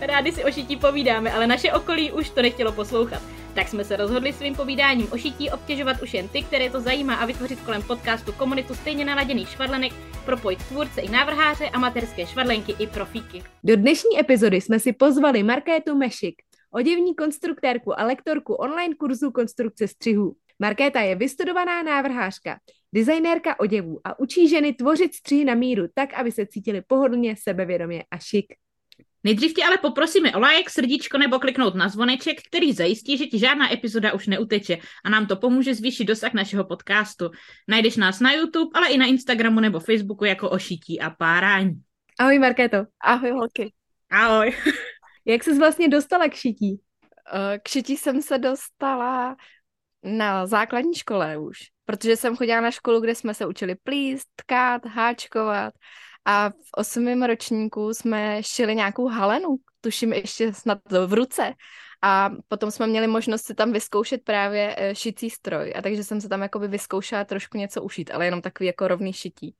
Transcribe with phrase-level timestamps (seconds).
[0.00, 3.22] Rádi si o šití povídáme, ale naše okolí už to nechtělo poslouchat.
[3.54, 7.14] Tak jsme se rozhodli svým povídáním o šití obtěžovat už jen ty, které to zajímá
[7.14, 9.92] a vytvořit kolem podcastu komunitu stejně naladěných švadlenek,
[10.24, 13.42] propojit tvůrce i návrháře, amatérské švadlenky i profíky.
[13.64, 16.34] Do dnešní epizody jsme si pozvali Markétu Mešik,
[16.70, 20.36] oděvní konstruktérku a lektorku online kurzu konstrukce střihů.
[20.58, 22.58] Markéta je vystudovaná návrhářka,
[22.94, 28.04] designérka oděvů a učí ženy tvořit střihy na míru tak, aby se cítili pohodlně, sebevědomě
[28.10, 28.46] a šik.
[29.24, 33.38] Nejdřív tě ale poprosíme o like, srdíčko nebo kliknout na zvoneček, který zajistí, že ti
[33.38, 37.30] žádná epizoda už neuteče a nám to pomůže zvýšit dosah našeho podcastu.
[37.68, 41.82] Najdeš nás na YouTube, ale i na Instagramu nebo Facebooku jako o šití a párání.
[42.18, 42.76] Ahoj Markéto.
[43.00, 43.72] Ahoj holky.
[44.10, 44.56] Ahoj.
[45.24, 46.80] Jak jsi vlastně dostala k šití?
[47.32, 49.36] Eh, k šití jsem se dostala
[50.02, 54.86] na základní škole už, protože jsem chodila na školu, kde jsme se učili plíst, tkát,
[54.86, 55.74] háčkovat
[56.28, 61.54] a v osmém ročníku jsme šili nějakou halenu, tuším ještě snad v ruce.
[62.02, 65.72] A potom jsme měli možnost si tam vyzkoušet právě eh, šicí stroj.
[65.76, 69.12] A takže jsem se tam jakoby vyzkoušela trošku něco ušít, ale jenom takový jako rovný
[69.12, 69.54] šití.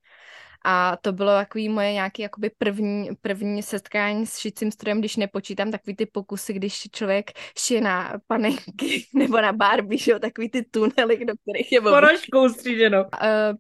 [0.65, 5.71] A to bylo takový moje nějaký jakoby první, první setkání s šicím strojem, když nepočítám
[5.71, 10.63] takový ty pokusy, když člověk šije na panenky nebo na Barbie, že jo, takový ty
[10.63, 13.05] tunely, do kterých je Porožkou stříženo.
[13.05, 13.09] Uh,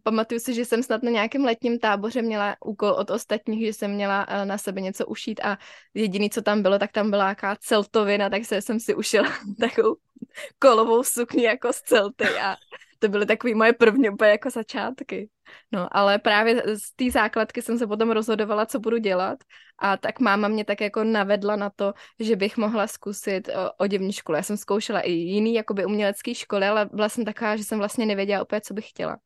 [0.02, 3.90] pamatuju si, že jsem snad na nějakém letním táboře měla úkol od ostatních, že jsem
[3.90, 5.58] měla uh, na sebe něco ušít a
[5.94, 9.28] jediný, co tam bylo, tak tam byla nějaká celtovina, tak se jsem si ušila
[9.61, 9.96] takovou
[10.58, 12.56] kolovou sukni jako z celty a
[12.98, 15.31] to byly takové moje první úplně jako začátky.
[15.73, 19.39] No, ale právě z té základky jsem se potom rozhodovala, co budu dělat
[19.79, 23.48] a tak máma mě tak jako navedla na to, že bych mohla zkusit
[23.79, 24.36] oděvní školu.
[24.36, 28.07] Já jsem zkoušela i jiný jakoby umělecký školy, ale byla jsem taková, že jsem vlastně
[28.07, 29.19] nevěděla úplně, co bych chtěla.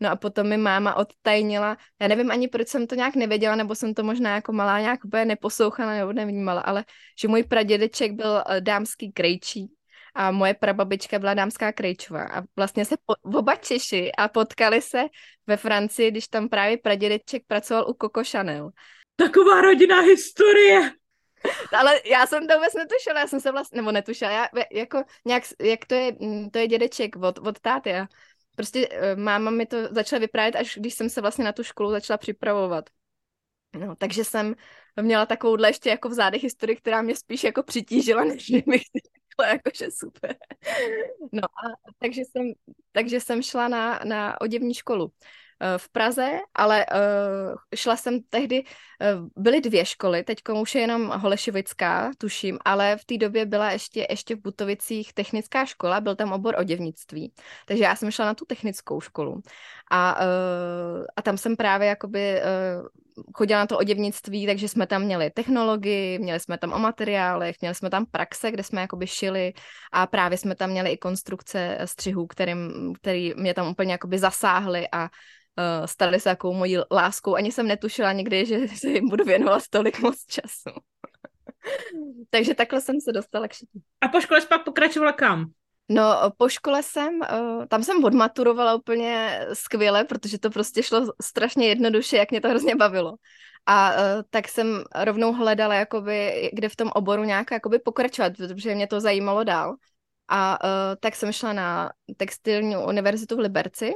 [0.00, 3.74] No a potom mi máma odtajnila, já nevím ani proč jsem to nějak nevěděla, nebo
[3.74, 6.84] jsem to možná jako malá nějak úplně neposlouchala nebo nevnímala, ale
[7.20, 9.75] že můj pradědeček byl eh, dámský krejčí
[10.16, 15.04] a moje prababička byla dámská Krejčová a vlastně se po, oba Češi a potkali se
[15.46, 18.70] ve Francii, když tam právě pradědeček pracoval u Coco Chanel.
[19.16, 20.90] Taková rodinná historie.
[21.78, 25.42] Ale já jsem to vůbec netušila, já jsem se vlastně, nebo netušila, já jako nějak,
[25.60, 28.06] jak to je, mm, to je dědeček od, od táty a
[28.56, 31.90] prostě eh, máma mi to začala vyprávět, až když jsem se vlastně na tu školu
[31.90, 32.84] začala připravovat.
[33.78, 34.54] No, takže jsem
[35.00, 38.82] měla takovouhle ještě jako v zádech historii, která mě spíš jako přitížila, než bych
[39.36, 40.36] bylo jakože super.
[41.32, 42.52] No a takže jsem,
[42.92, 45.12] takže jsem šla na, na oděvní školu
[45.60, 50.80] eh, v Praze, ale uh, šla jsem tehdy, uh, byly dvě školy, teď už je
[50.80, 56.16] jenom Holešovická, tuším, ale v té době byla ještě, ještě v Butovicích technická škola, byl
[56.16, 57.32] tam obor oděvnictví,
[57.66, 59.42] takže já jsem šla na tu technickou školu
[59.90, 60.16] a,
[61.16, 62.40] a tam jsem právě jakoby
[63.34, 67.74] chodila na to oděvnictví, takže jsme tam měli technologii, měli jsme tam o materiálech, měli
[67.74, 69.52] jsme tam praxe, kde jsme jakoby šili
[69.92, 74.88] a právě jsme tam měli i konstrukce střihů, kterým, který mě tam úplně jakoby zasáhly
[74.92, 77.34] a uh, stali se takovou mojí láskou.
[77.34, 80.80] Ani jsem netušila nikdy, že se jim budu věnovat tolik moc času.
[82.30, 83.82] takže takhle jsem se dostala k šití.
[84.00, 85.50] A po škole jsi pak pokračovala kam?
[85.88, 91.68] No, po škole jsem, uh, tam jsem odmaturovala úplně skvěle, protože to prostě šlo strašně
[91.68, 93.14] jednoduše, jak mě to hrozně bavilo.
[93.66, 93.98] A uh,
[94.30, 99.00] tak jsem rovnou hledala, jakoby, kde v tom oboru nějak jakoby pokračovat, protože mě to
[99.00, 99.76] zajímalo dál.
[100.28, 100.70] A uh,
[101.00, 103.92] tak jsem šla na textilní univerzitu v Liberci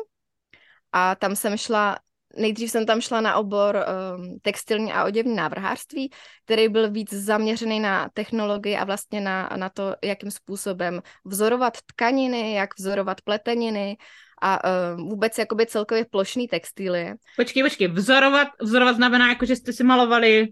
[0.93, 1.99] a tam jsem šla
[2.37, 6.11] nejdřív jsem tam šla na obor um, textilní a oděvní návrhářství,
[6.45, 12.55] který byl víc zaměřený na technologii a vlastně na, na to, jakým způsobem vzorovat tkaniny,
[12.55, 13.97] jak vzorovat pleteniny
[14.43, 17.15] a uh, vůbec jakoby celkově plošný textilie.
[17.37, 20.49] Počkej, počkej, vzorovat, vzorovat znamená jako, že jste si malovali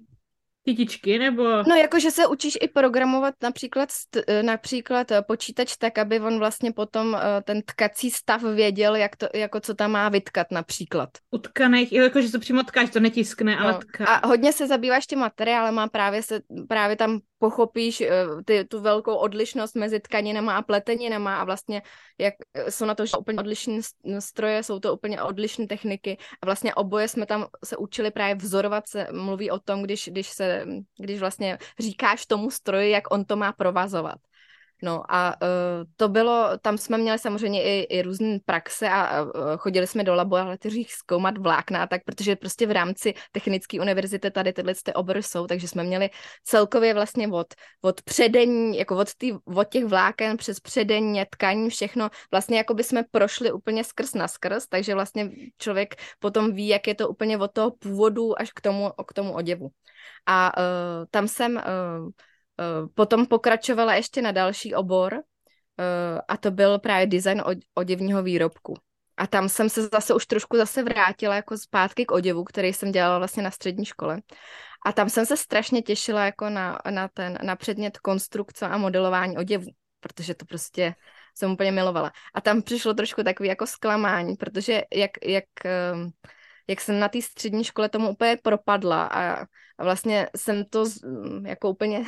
[0.68, 1.42] kytičky, nebo?
[1.42, 3.88] No, jakože se učíš i programovat například,
[4.26, 9.16] eh, například eh, počítač tak, aby on vlastně potom eh, ten tkací stav věděl, jak
[9.16, 11.08] to, jako co tam má vytkat například.
[11.30, 13.62] Utkaných, jakože to přímo tkáš, to netiskne, no.
[13.62, 14.04] ale tká.
[14.04, 18.02] A hodně se zabýváš tím materiálem a právě, se, právě tam pochopíš
[18.44, 21.82] ty, tu velkou odlišnost mezi tkaninama a pleteninama a vlastně
[22.18, 22.34] jak
[22.68, 23.80] jsou na to úplně odlišné
[24.18, 28.88] stroje, jsou to úplně odlišné techniky a vlastně oboje jsme tam se učili právě vzorovat,
[28.88, 30.64] se mluví o tom, když, když se
[30.98, 34.18] když vlastně říkáš tomu stroji, jak on to má provazovat.
[34.82, 35.48] No a uh,
[35.96, 40.14] to bylo, tam jsme měli samozřejmě i, i různé praxe a uh, chodili jsme do
[40.14, 45.46] laboratoří zkoumat vlákna, tak protože prostě v rámci technické univerzity tady tyhle ty obory jsou,
[45.46, 46.10] takže jsme měli
[46.44, 52.10] celkově vlastně od, od předení, jako od, tý, od těch vláken přes předení, tkaní, všechno,
[52.30, 56.86] vlastně jako by jsme prošli úplně skrz na skrz, takže vlastně člověk potom ví, jak
[56.86, 59.68] je to úplně od toho původu až k tomu, k tomu oděvu.
[60.26, 60.62] A uh,
[61.10, 62.10] tam jsem uh,
[62.94, 67.42] potom pokračovala ještě na další obor eh, a to byl právě design
[67.74, 68.74] oděvního výrobku.
[69.16, 72.92] A tam jsem se zase už trošku zase vrátila jako zpátky k oděvu, který jsem
[72.92, 74.18] dělala vlastně na střední škole.
[74.86, 79.38] A tam jsem se strašně těšila jako na, na, ten, na předmět konstrukce a modelování
[79.38, 79.70] oděvu,
[80.00, 80.94] protože to prostě
[81.34, 82.12] jsem úplně milovala.
[82.34, 86.10] A tam přišlo trošku takový jako zklamání, protože jak, jak, ehm,
[86.68, 89.46] jak jsem na té střední škole tomu úplně propadla a,
[89.78, 90.84] a vlastně jsem to
[91.46, 92.04] jako úplně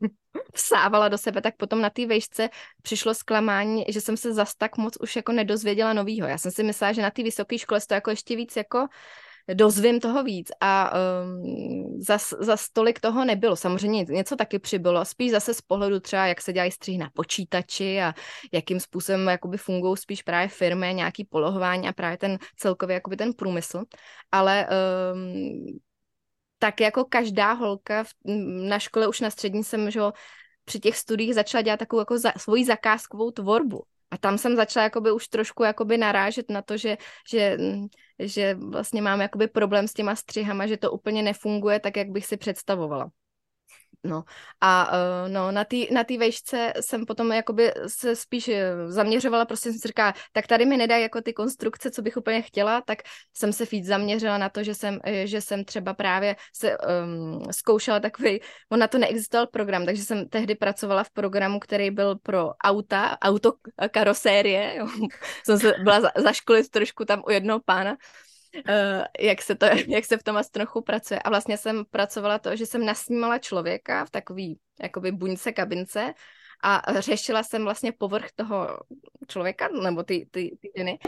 [0.54, 2.48] vsávala do sebe, tak potom na té vejšce
[2.82, 6.28] přišlo zklamání, že jsem se zas tak moc už jako nedozvěděla novýho.
[6.28, 8.86] Já jsem si myslela, že na té vysoké škole to jako ještě víc jako
[9.54, 10.92] dozvím toho víc a
[11.22, 13.56] um, zas, zas tolik toho nebylo.
[13.56, 18.00] Samozřejmě něco taky přibylo, spíš zase z pohledu třeba, jak se dělají střihy na počítači
[18.02, 18.14] a
[18.52, 23.32] jakým způsobem jakoby fungují spíš právě firmy, nějaký polohování a právě ten celkově jakoby ten
[23.32, 23.84] průmysl.
[24.32, 24.68] Ale
[25.12, 25.78] um,
[26.60, 28.08] tak jako každá holka v,
[28.68, 30.00] na škole už na střední jsem, že
[30.64, 33.82] při těch studiích začala dělat takovou jako za, svoji zakázkovou tvorbu.
[34.10, 36.98] A tam jsem začala jakoby už trošku jakoby narážet na to, že,
[37.30, 37.58] že,
[38.18, 42.26] že vlastně mám jakoby problém s těma střihama, že to úplně nefunguje tak, jak bych
[42.26, 43.10] si představovala.
[44.04, 44.24] No.
[44.60, 49.44] A uh, no, na té na tý vejšce jsem potom jakoby se spíš eh, zaměřovala,
[49.44, 52.80] prostě jsem si říkala, tak tady mi nedají jako ty konstrukce, co bych úplně chtěla,
[52.80, 52.98] tak
[53.36, 57.44] jsem se víc zaměřila na to, že jsem, eh, že jsem třeba právě se um,
[57.50, 58.40] zkoušela takový,
[58.72, 63.18] on na to neexistoval program, takže jsem tehdy pracovala v programu, který byl pro auta,
[63.22, 63.52] auto
[63.90, 64.78] karosérie,
[65.44, 67.96] jsem se byla za, zaškolit trošku tam u jednoho pána,
[69.20, 71.20] jak, se to, jak se v tom trochu pracuje.
[71.22, 76.14] A vlastně jsem pracovala to, že jsem nasnímala člověka v takový jakoby buňce kabince
[76.62, 78.78] a řešila jsem vlastně povrch toho
[79.28, 80.98] člověka, nebo ty, ty, ty ženy.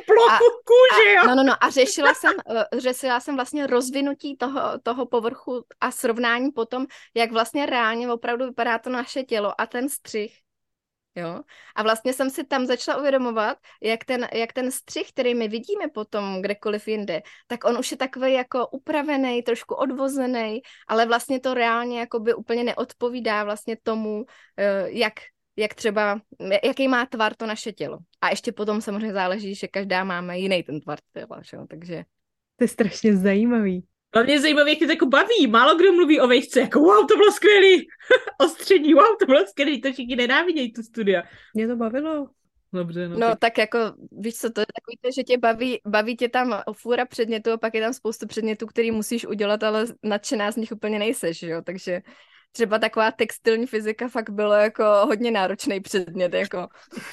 [0.64, 1.22] Kůži, jo?
[1.26, 5.90] No, no, no, a řešila jsem, uh, řešila jsem vlastně rozvinutí toho, toho povrchu a
[5.90, 10.38] srovnání potom, jak vlastně reálně opravdu vypadá to naše tělo a ten střih
[11.14, 11.40] Jo?
[11.76, 15.88] A vlastně jsem si tam začala uvědomovat, jak ten, jak ten střih, který my vidíme
[15.94, 21.54] potom kdekoliv jinde, tak on už je takový jako upravený, trošku odvozený, ale vlastně to
[21.54, 24.24] reálně jakoby úplně neodpovídá vlastně tomu,
[24.56, 25.12] eh, jak,
[25.56, 26.20] jak třeba,
[26.64, 27.98] jaký má tvar to naše tělo.
[28.20, 31.56] A ještě potom samozřejmě záleží, že každá máme jiný ten tvar těla, že?
[31.68, 32.04] takže...
[32.56, 33.91] To je strašně zajímavý.
[34.14, 35.46] Hlavně zajímavé, jak to jako baví.
[35.46, 37.86] Málo kdo mluví o vejšce, jako wow, to bylo skvělý.
[38.40, 39.80] o střední, wow, to bylo skvělý.
[39.80, 41.22] To všichni nenávidějí tu studia.
[41.54, 42.28] Mě to bavilo.
[42.72, 43.38] Dobře, no, no tak...
[43.38, 43.78] tak jako,
[44.12, 47.56] víš co, to je takový to, že tě baví, baví tě tam fůra předmětu a
[47.56, 51.62] pak je tam spoustu předmětů, který musíš udělat, ale nadšená z nich úplně nejseš, jo,
[51.62, 52.02] takže
[52.52, 56.68] třeba taková textilní fyzika fakt bylo jako hodně náročný předmět, jako.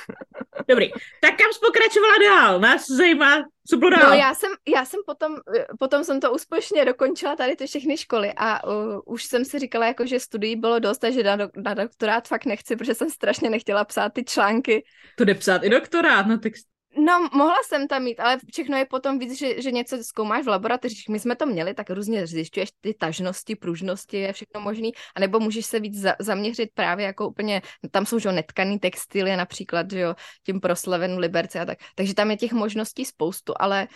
[0.68, 0.91] Dobrý,
[1.21, 2.59] tak kam jsi pokračovala dál?
[2.59, 4.09] Nás zajímá, co bylo dál.
[4.09, 5.36] No já jsem, já jsem potom,
[5.80, 9.85] potom jsem to úspěšně dokončila tady ty všechny školy a uh, už jsem si říkala,
[9.85, 13.09] jako, že studií bylo dost a že na, do, na doktorát fakt nechci, protože jsem
[13.09, 14.83] strašně nechtěla psát ty články.
[15.16, 16.68] To jde psát i doktorát na text.
[16.99, 20.47] No, mohla jsem tam mít, ale všechno je potom víc, že, že něco zkoumáš v
[20.47, 21.09] laboratořích.
[21.09, 25.65] My jsme to měli, tak různě zjišťuješ ty tažnosti, pružnosti, je všechno možný, anebo můžeš
[25.65, 30.15] se víc za, zaměřit právě jako úplně, tam jsou že netkaný textilie například, že jo,
[30.45, 31.77] tím proslaven Liberce a tak.
[31.95, 33.87] Takže tam je těch možností spoustu, ale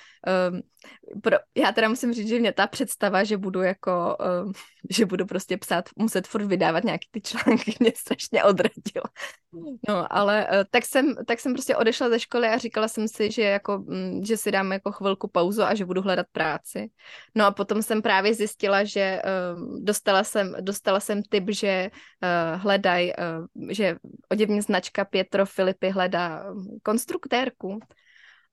[0.52, 0.62] um,
[1.22, 4.54] pro, já teda musím říct, že mě ta představa, že budu jako, um,
[4.90, 9.06] že budu prostě psát, muset furt vydávat nějaký ty články, mě strašně odradila.
[9.88, 13.32] No, ale uh, tak jsem, tak jsem prostě odešla ze školy a říkala jsem si,
[13.32, 16.90] že jako, um, že si dám jako chvilku pauzu a že budu hledat práci.
[17.36, 19.22] No a potom jsem právě zjistila, že
[19.56, 23.96] um, dostala jsem, dostala jsem tip, že uh, hledaj, uh, že
[24.32, 26.46] oděvní značka Pietro Filipy hledá
[26.84, 27.80] konstruktérku.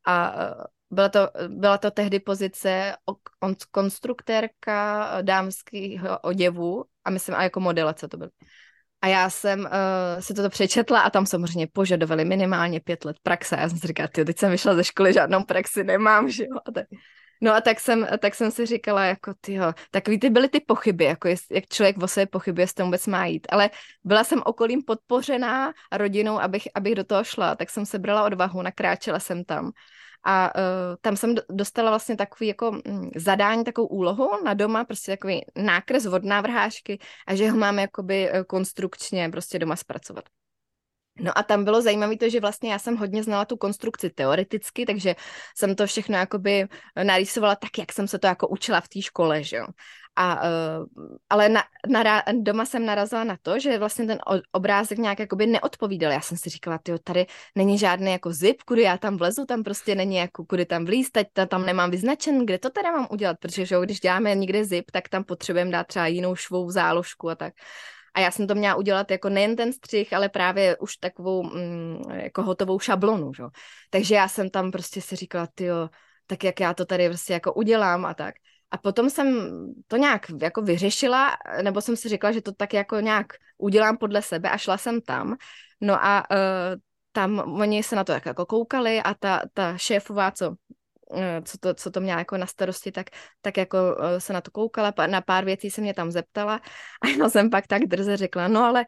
[0.07, 2.97] A uh, byla to, byla to tehdy pozice
[3.71, 8.31] konstruktérka dámského oděvu a myslím, a jako modelace to bylo.
[9.03, 13.57] A já jsem uh, si toto přečetla a tam samozřejmě požadovali minimálně pět let praxe.
[13.61, 16.57] Já jsem si říkala, ty, teď jsem vyšla ze školy, žádnou praxi nemám, že jo.
[16.67, 16.87] A tak,
[17.41, 21.05] no a tak jsem, tak jsem si říkala, jako tyjo, takový ty byly ty pochyby,
[21.05, 23.47] jako jest, jak člověk o sebe pochybuje, jestli to vůbec má jít.
[23.51, 23.71] Ale
[24.05, 28.63] byla jsem okolím podpořená rodinou, abych, abych do toho šla, tak jsem se brala odvahu,
[28.63, 29.71] nakráčela jsem tam.
[30.25, 35.13] A uh, tam jsem dostala vlastně takový jako um, zadání, takovou úlohu na doma, prostě
[35.13, 40.25] takový nákres od návrhášky a že ho mám jakoby uh, konstrukčně prostě doma zpracovat.
[41.21, 44.87] No a tam bylo zajímavé to, že vlastně já jsem hodně znala tu konstrukci teoreticky,
[44.87, 45.15] takže
[45.57, 46.69] jsem to všechno jakoby
[47.03, 49.67] narýsovala tak, jak jsem se to jako učila v té škole, že jo.
[50.17, 50.87] A, uh,
[51.31, 54.19] ale na, na, doma jsem narazila na to, že vlastně ten
[54.53, 56.13] obrázek nějak jakoby neodpovídal.
[56.13, 59.63] Já jsem si říkala, tyjo, tady není žádný jako zip, kudy já tam vlezu, tam
[59.63, 63.37] prostě není jako kudy tam vlízt, teď tam nemám vyznačen, kde to teda mám udělat,
[63.41, 67.31] protože že jo, když děláme někde zip, tak tam potřebujeme dát třeba jinou švou záložku
[67.31, 67.55] a tak.
[68.15, 72.03] A já jsem to měla udělat jako nejen ten střih, ale právě už takovou mm,
[72.13, 73.43] jako hotovou šablonu, že?
[73.91, 75.89] Takže já jsem tam prostě si říkala, tyjo,
[76.27, 78.35] tak jak já to tady prostě jako udělám a tak.
[78.71, 79.51] A potom jsem
[79.89, 83.27] to nějak jako vyřešila, nebo jsem si řekla, že to tak jako nějak
[83.59, 85.37] udělám podle sebe a šla jsem tam.
[85.81, 86.37] No a uh,
[87.13, 90.55] tam oni se na to jako koukali a ta, ta šéfová, co
[91.45, 93.07] co to, co to měla jako na starosti, tak,
[93.41, 96.61] tak jako eh, se na to koukala, na pár věcí se mě tam zeptala
[97.03, 98.87] a já jsem pak tak drze řekla, no ale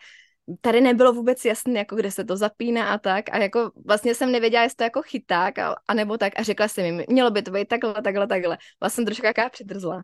[0.61, 4.33] tady nebylo vůbec jasné, jako kde se to zapíná a tak a jako vlastně jsem
[4.33, 7.43] nevěděla, jestli to jako chyták a, a nebo tak a řekla jsem jim, mělo by
[7.43, 8.59] to být takhle, takhle, takhle.
[8.81, 10.03] Vlastně trošku jaká přidrzla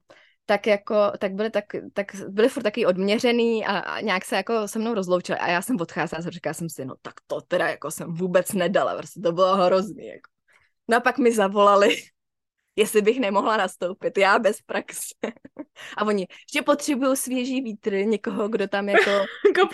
[0.49, 4.69] tak jako, tak byly, tak, tak byly furt taky odměřený a, a nějak se jako
[4.69, 7.69] se mnou rozloučili a já jsem odcházela a říkala jsem si, no tak to teda
[7.69, 10.38] jako jsem vůbec nedala, prostě to bylo hrozný, jako.
[10.89, 11.97] No a pak mi zavolali,
[12.77, 15.15] jestli bych nemohla nastoupit, já bez praxe.
[15.97, 19.11] A oni, že potřebují svěží vítr, někoho, kdo tam jako...
[19.47, 19.69] jako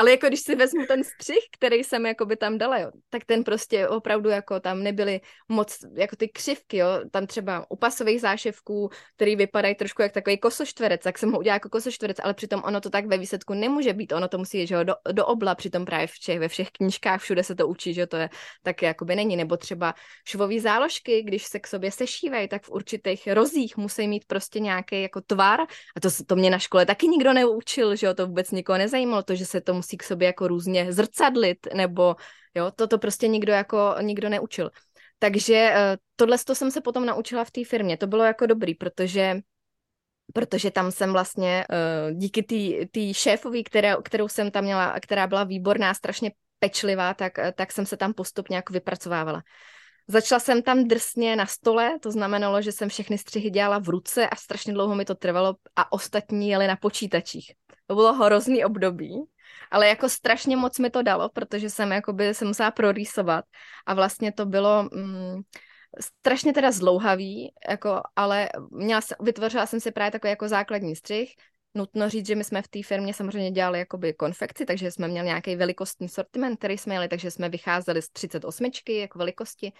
[0.00, 3.24] Ale jako když si vezmu ten střih, který jsem jako by tam dala, jo, tak
[3.24, 8.20] ten prostě opravdu jako tam nebyly moc jako ty křivky, jo, tam třeba u pasových
[8.20, 12.62] záševků, který vypadají trošku jak takový kosoštverec, tak jsem ho udělala jako kosoštverec, ale přitom
[12.64, 15.26] ono to tak ve výsledku nemůže být, ono to musí jít, že jo, do, do
[15.26, 18.28] obla, přitom právě v Čech, ve všech knížkách všude se to učí, že to je
[18.62, 23.26] tak jakoby není, nebo třeba švové záložky, když se k sobě sešívají, tak v určitých
[23.26, 25.60] rozích musí mít prostě nějaký jako tvar.
[25.96, 29.22] A to, to mě na škole taky nikdo neučil, že jo, to vůbec nikoho nezajímalo,
[29.22, 32.16] to, že se to musí musí k sobě jako různě zrcadlit, nebo
[32.54, 34.70] jo, toto prostě nikdo jako nikdo neučil.
[35.18, 37.96] Takže eh, tohle to jsem se potom naučila v té firmě.
[37.96, 39.40] To bylo jako dobrý, protože
[40.32, 42.42] protože tam jsem vlastně eh, díky
[42.92, 47.72] té šéfové, kterou, kterou jsem tam měla, která byla výborná, strašně pečlivá, tak, eh, tak
[47.72, 49.42] jsem se tam postupně jako vypracovávala.
[50.08, 54.28] Začala jsem tam drsně na stole, to znamenalo, že jsem všechny střihy dělala v ruce
[54.28, 57.52] a strašně dlouho mi to trvalo a ostatní jeli na počítačích.
[57.90, 59.14] To bylo hrozný období,
[59.70, 63.44] ale jako strašně moc mi to dalo, protože jsem jakoby se musela prorýsovat.
[63.86, 65.40] A vlastně to bylo mm,
[66.00, 71.34] strašně teda zlouhavý, jako, ale měla, vytvořila jsem si právě takový jako základní střih,
[71.74, 75.26] Nutno říct, že my jsme v té firmě samozřejmě dělali jakoby konfekci, takže jsme měli
[75.26, 79.72] nějaký velikostní sortiment, který jsme jeli, takže jsme vycházeli z 38 jako velikosti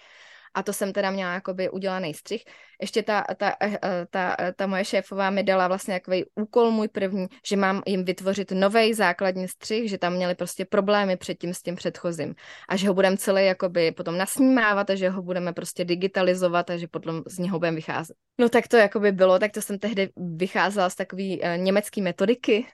[0.54, 2.44] a to jsem teda měla jakoby udělaný střih.
[2.80, 6.70] Ještě ta, ta, eh, eh, ta, eh, ta moje šéfová mi dala vlastně takový úkol
[6.70, 11.54] můj první, že mám jim vytvořit nový základní střih, že tam měli prostě problémy předtím
[11.54, 12.34] s tím předchozím
[12.68, 16.76] a že ho budeme celý jakoby potom nasnímávat a že ho budeme prostě digitalizovat a
[16.76, 18.16] že potom z něho budeme vycházet.
[18.38, 22.66] No tak to jakoby bylo, tak to jsem tehdy vycházela z takové uh, německé metodiky,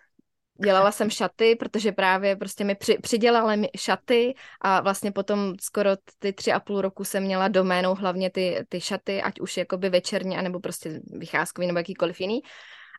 [0.65, 5.91] dělala jsem šaty, protože právě prostě mi při, přidělali mi šaty a vlastně potom skoro
[6.19, 9.91] ty tři a půl roku jsem měla doménou hlavně ty, ty šaty, ať už jakoby
[9.91, 12.41] večerní, anebo prostě vycházkový nebo jakýkoliv jiný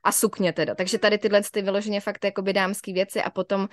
[0.03, 0.75] a sukně teda.
[0.75, 3.67] Takže tady tyhle ty vyloženě fakt jakoby dámský věci a potom uh,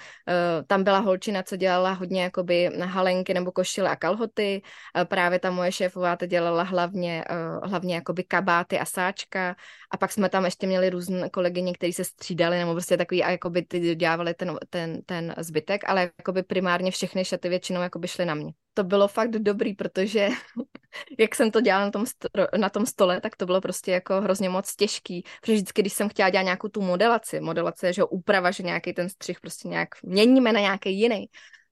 [0.67, 4.63] tam byla holčina, co dělala hodně jakoby halenky nebo košile a kalhoty.
[4.97, 9.57] Uh, právě ta moje šéfová to dělala hlavně, uh, hlavně jakoby kabáty a sáčka
[9.91, 13.31] a pak jsme tam ještě měli různé kolegyně, kteří se střídali nebo prostě takový a
[13.31, 18.25] jakoby ty dělávali ten, ten, ten zbytek, ale jakoby primárně všechny šaty většinou jakoby šly
[18.25, 20.29] na mě to bylo fakt dobrý, protože
[21.19, 24.21] jak jsem to dělala na tom, stro, na tom stole, tak to bylo prostě jako
[24.21, 28.51] hrozně moc těžký, protože vždycky, když jsem chtěla dělat nějakou tu modelaci, modelace že úprava,
[28.51, 31.27] že nějaký ten střih prostě nějak měníme na nějaký jiný,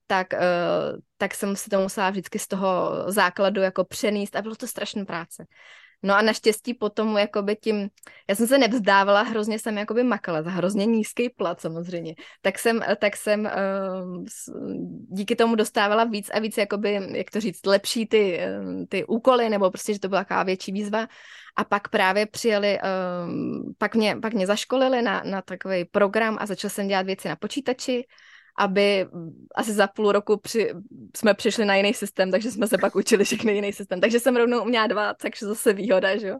[0.07, 4.55] tak, uh, tak jsem si to musela vždycky z toho základu jako přenést a bylo
[4.55, 5.45] to strašná práce.
[6.03, 7.89] No a naštěstí potom jakoby tím,
[8.29, 12.81] já jsem se nevzdávala, hrozně jsem jakoby makala za hrozně nízký plat samozřejmě, tak jsem,
[12.99, 14.25] tak jsem uh,
[15.09, 19.49] díky tomu dostávala víc a víc jakoby, jak to říct, lepší ty, uh, ty úkoly,
[19.49, 21.07] nebo prostě, že to byla taková větší výzva.
[21.55, 22.79] A pak právě přijeli,
[23.25, 27.27] um, pak, mě, pak mě zaškolili na, na takový program a začala jsem dělat věci
[27.27, 28.05] na počítači
[28.57, 29.07] aby
[29.55, 30.69] asi za půl roku při,
[31.17, 34.01] jsme přišli na jiný systém, takže jsme se pak učili všechny jiný systém.
[34.01, 36.37] Takže jsem rovnou měla dva, takže zase výhoda, že jo.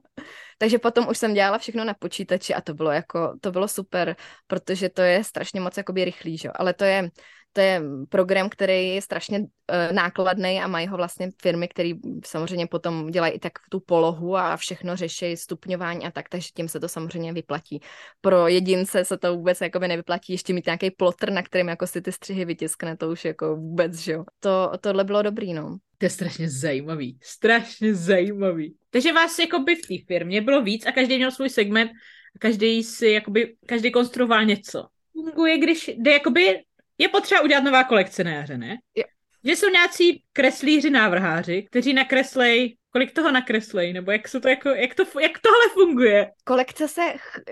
[0.58, 4.16] Takže potom už jsem dělala všechno na počítači a to bylo jako, to bylo super,
[4.48, 6.52] protože to je strašně moc jakoby rychlý, že jo.
[6.56, 7.10] Ale to je,
[7.54, 9.46] to je program, který je strašně uh,
[9.92, 11.92] nákladný a mají ho vlastně firmy, které
[12.26, 16.68] samozřejmě potom dělají i tak tu polohu a všechno řeší, stupňování a tak, takže tím
[16.68, 17.80] se to samozřejmě vyplatí.
[18.22, 22.02] Pro jedince se to vůbec jakoby nevyplatí ještě mít nějaký plotr, na kterým jako si
[22.02, 24.24] ty střihy vytiskne, to už jako vůbec, že jo.
[24.40, 25.78] To, tohle bylo dobrý, no.
[25.98, 28.76] To je strašně zajímavý, strašně zajímavý.
[28.90, 31.92] Takže vás jakoby v té firmě bylo víc a každý měl svůj segment
[32.36, 34.88] a každý si jakoby, každý konstruoval něco.
[35.12, 36.64] Funguje, když jde jakoby,
[36.98, 38.78] je potřeba udělat nová kolekce na jaře, ne?
[38.96, 39.04] Jo.
[39.44, 44.96] Že jsou nějací kreslíři, návrháři, kteří nakreslej, kolik toho nakreslej, nebo jak, to jako, jak,
[44.96, 46.32] to, jak tohle funguje?
[46.44, 47.02] Kolekce se,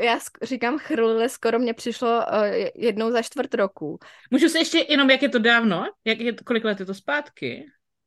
[0.02, 2.44] já říkám chrlile, skoro mě přišlo uh,
[2.76, 4.00] jednou za čtvrt roku.
[4.32, 5.86] Můžu se ještě jenom, jak je to dávno?
[6.06, 7.66] Jak je, kolik let je to zpátky?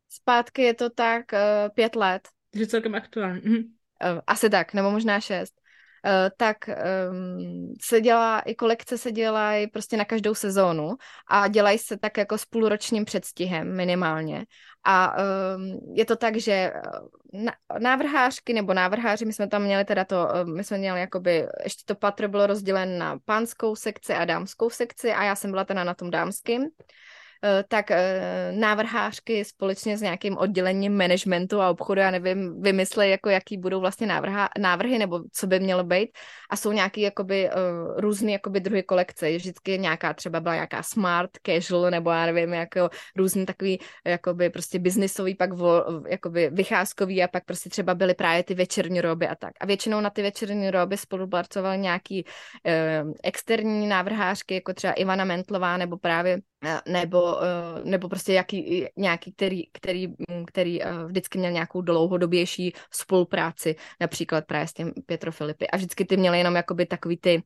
[0.08, 2.28] Zpátky je to tak uh, pět let.
[2.50, 3.40] Takže celkem aktuální.
[3.44, 3.56] Mhm.
[3.56, 5.60] Uh, asi tak, nebo možná šest.
[6.04, 10.90] Uh, tak um, se dělá, i kolekce se dělají prostě na každou sezónu
[11.28, 14.44] a dělají se tak jako s půlročním předstihem minimálně.
[14.84, 15.16] A
[15.56, 16.72] um, je to tak, že
[17.78, 21.94] návrhářky nebo návrháři, my jsme tam měli teda to, my jsme měli jakoby, ještě to
[21.94, 25.94] patro bylo rozděleno na pánskou sekci a dámskou sekci a já jsem byla teda na
[25.94, 26.66] tom dámském.
[27.44, 33.28] Eh, tak eh, návrhářky společně s nějakým oddělením managementu a obchodu, já nevím, vymyslejí, jako
[33.28, 36.10] jaký budou vlastně návrha, návrhy nebo co by mělo být
[36.50, 41.30] a jsou nějaký jakoby uh, různý jakoby druhy kolekce, vždycky nějaká třeba byla nějaká smart,
[41.46, 47.28] casual nebo já nevím, jako různý takový jakoby prostě biznisový, pak vo, jakoby vycházkový a
[47.28, 49.52] pak prostě třeba byly právě ty večerní roby a tak.
[49.60, 55.76] A většinou na ty večerní roby spolupracovaly nějaký uh, externí návrhářky, jako třeba Ivana Mentlová
[55.76, 56.38] nebo právě
[56.88, 57.38] nebo,
[57.84, 60.14] nebo prostě jaký, nějaký, který, který,
[60.46, 65.66] který vždycky měl nějakou dlouhodobější spolupráci, například právě s tím Pietro Filipy.
[65.68, 67.42] A vždycky ty měly jenom jakoby takový ty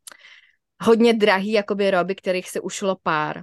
[0.82, 3.42] hodně drahý jakoby roby, kterých se ušlo pár.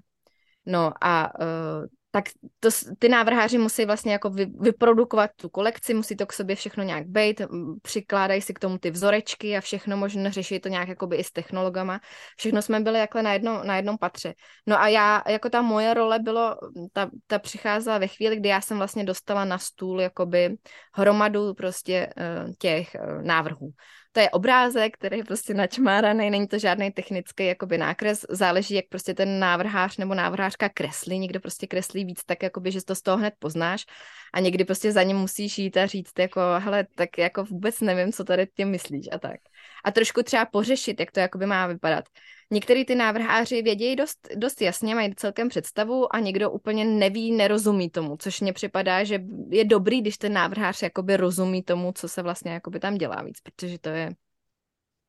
[0.65, 2.25] No a uh, tak
[2.60, 2.69] to,
[3.00, 7.07] ty návrháři musí vlastně jako vy, vyprodukovat tu kolekci, musí to k sobě všechno nějak
[7.07, 7.41] být,
[7.81, 11.31] přikládají si k tomu ty vzorečky a všechno možno řešit to nějak jakoby i s
[11.31, 11.99] technologama.
[12.38, 14.34] Všechno jsme byli jakhle na, jedno, na jednom patře.
[14.67, 16.56] No a já, jako ta moje role bylo,
[16.93, 20.56] ta, ta přicházela ve chvíli, kdy já jsem vlastně dostala na stůl jakoby
[20.93, 23.69] hromadu prostě uh, těch uh, návrhů
[24.15, 28.86] to je obrázek, který je prostě načmáraný, není to žádný technický jakoby nákres, záleží, jak
[28.89, 33.01] prostě ten návrhář nebo návrhářka kreslí, někdo prostě kreslí víc tak, jakoby, že to z
[33.01, 33.86] toho hned poznáš
[34.34, 38.12] a někdy prostě za ním musíš jít a říct jako, hele, tak jako vůbec nevím,
[38.12, 39.39] co tady tím myslíš a tak.
[39.84, 42.06] A trošku třeba pořešit, jak to jakoby má vypadat.
[42.51, 47.89] Některý ty návrháři vědějí dost, dost jasně, mají celkem představu a někdo úplně neví, nerozumí
[47.89, 52.21] tomu, což mně připadá, že je dobrý, když ten návrhář jakoby rozumí tomu, co se
[52.21, 54.12] vlastně jakoby tam dělá víc, protože to je,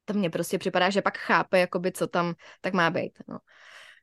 [0.05, 3.19] to mně prostě připadá, že pak chápe, jakoby, co tam tak má být.
[3.29, 3.39] No,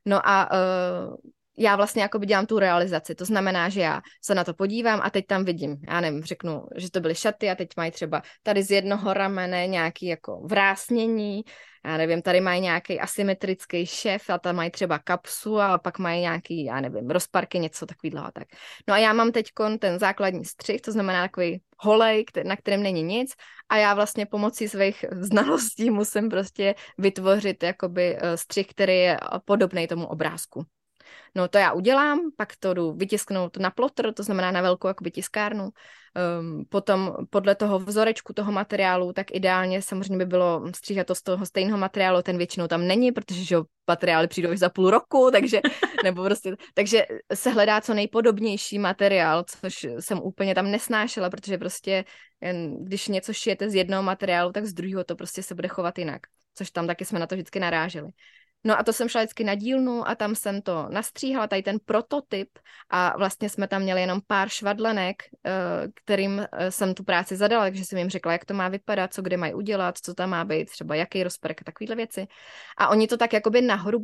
[0.04, 1.16] no a uh,
[1.58, 3.14] já vlastně jakoby dělám tu realizaci.
[3.14, 6.66] To znamená, že já se na to podívám a teď tam vidím, já nevím, řeknu,
[6.76, 11.42] že to byly šaty a teď mají třeba tady z jednoho ramene nějaký jako vrásnění,
[11.86, 16.20] já nevím, tady mají nějaký asymetrický šef a tam mají třeba kapsu a pak mají
[16.20, 18.48] nějaký, já nevím, rozparky, něco takového tak.
[18.88, 19.46] No a já mám teď
[19.78, 23.32] ten základní střih, to znamená takový holej, na kterém není nic
[23.68, 29.86] a já vlastně pomocí svých znalostí musím prostě vytvořit jakoby eh, střih, který je podobný
[29.86, 30.64] tomu obrázku.
[31.34, 35.10] No to já udělám, pak to jdu vytisknout na plotr, to znamená na velkou jakoby
[35.10, 35.70] tiskárnu.
[36.40, 41.22] Um, potom podle toho vzorečku toho materiálu, tak ideálně samozřejmě by bylo stříhat to z
[41.22, 45.28] toho stejného materiálu, ten většinou tam není, protože že materiály přijdou až za půl roku,
[45.32, 45.60] takže,
[46.04, 52.04] nebo prostě, takže se hledá co nejpodobnější materiál, což jsem úplně tam nesnášela, protože prostě
[52.80, 56.20] když něco šijete z jednoho materiálu, tak z druhého to prostě se bude chovat jinak,
[56.54, 58.08] což tam taky jsme na to vždycky naráželi.
[58.66, 61.78] No a to jsem šla vždycky na dílnu a tam jsem to nastříhala, tady ten
[61.84, 62.48] prototyp
[62.90, 65.50] a vlastně jsme tam měli jenom pár švadlenek, eh,
[65.94, 69.22] kterým eh, jsem tu práci zadala, takže jsem jim řekla, jak to má vypadat, co
[69.22, 72.26] kde mají udělat, co tam má být, třeba jaký rozprk a takovéhle věci.
[72.78, 74.02] A oni to tak jakoby nahoru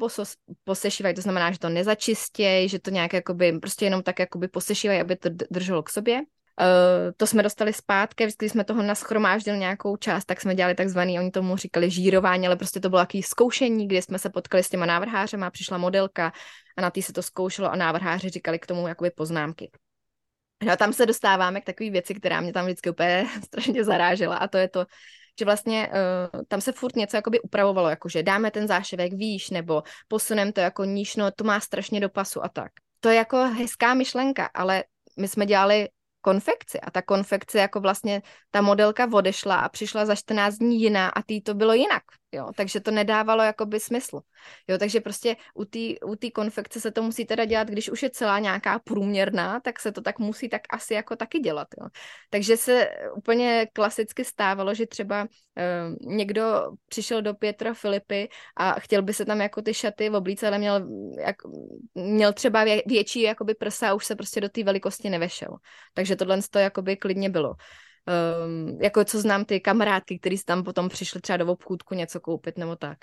[0.65, 5.01] posešívají, to znamená, že to nezačistějí, že to nějak jakoby, prostě jenom tak jakoby posešívají,
[5.01, 6.21] aby to drželo k sobě.
[6.61, 11.19] Uh, to jsme dostali zpátky, vždycky jsme toho naschromáždili nějakou část, tak jsme dělali takzvaný,
[11.19, 14.69] oni tomu říkali žírování, ale prostě to bylo takové zkoušení, kdy jsme se potkali s
[14.69, 16.33] těma návrhářema, přišla modelka
[16.77, 19.71] a na tý se to zkoušelo a návrháři říkali k tomu jakoby poznámky.
[20.65, 24.37] No a tam se dostáváme k takové věci, která mě tam vždycky úplně strašně zarážela
[24.37, 24.87] a to je to,
[25.39, 29.83] že vlastně uh, tam se furt něco jakoby upravovalo, jakože dáme ten záševek výš nebo
[30.09, 32.73] posuneme to jako níž, no to má strašně do pasu a tak.
[33.01, 34.85] To je jako hezká myšlenka, ale
[35.19, 35.89] my jsme dělali
[36.21, 41.09] konfekci a ta konfekce jako vlastně ta modelka odešla a přišla za 14 dní jiná
[41.09, 42.03] a tý to bylo jinak.
[42.33, 44.21] Jo, takže to nedávalo jakoby smysl,
[44.69, 48.03] jo, takže prostě u té u tý konfekce se to musí teda dělat, když už
[48.03, 51.89] je celá nějaká průměrná, tak se to tak musí tak asi jako taky dělat, jo.
[52.31, 59.03] Takže se úplně klasicky stávalo, že třeba uh, někdo přišel do Pětra Filipy a chtěl
[59.03, 60.89] by se tam jako ty šaty v oblíce, ale měl,
[61.19, 61.37] jak,
[61.95, 65.57] měl třeba vě, větší jakoby prsa a už se prostě do té velikosti nevešel.
[65.95, 67.55] Takže tohle to jakoby klidně bylo
[68.07, 72.59] um, jako co znám ty kamarádky, které tam potom přišly třeba do obchůdku něco koupit
[72.59, 72.99] nebo tak.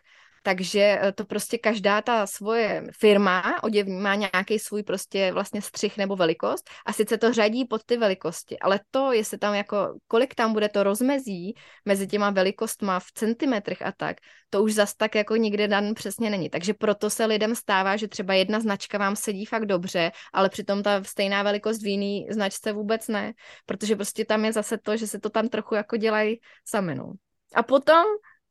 [0.47, 5.97] Takže eh, to prostě každá ta svoje firma oděvní má nějaký svůj prostě vlastně střih
[5.97, 10.36] nebo velikost a sice to řadí pod ty velikosti, ale to, jestli tam jako, kolik
[10.36, 11.53] tam bude to rozmezí
[11.86, 14.17] mezi těma velikostma v centimetrech a tak,
[14.49, 16.49] to už zas tak jako nikde dan přesně není.
[16.49, 20.83] Takže proto se lidem stává, že třeba jedna značka vám sedí fakt dobře, ale přitom
[20.83, 23.33] ta stejná velikost v jiný značce vůbec ne,
[23.65, 27.12] protože prostě tam je zase to, že se to tam trochu jako dělají sami, no.
[27.53, 28.05] A potom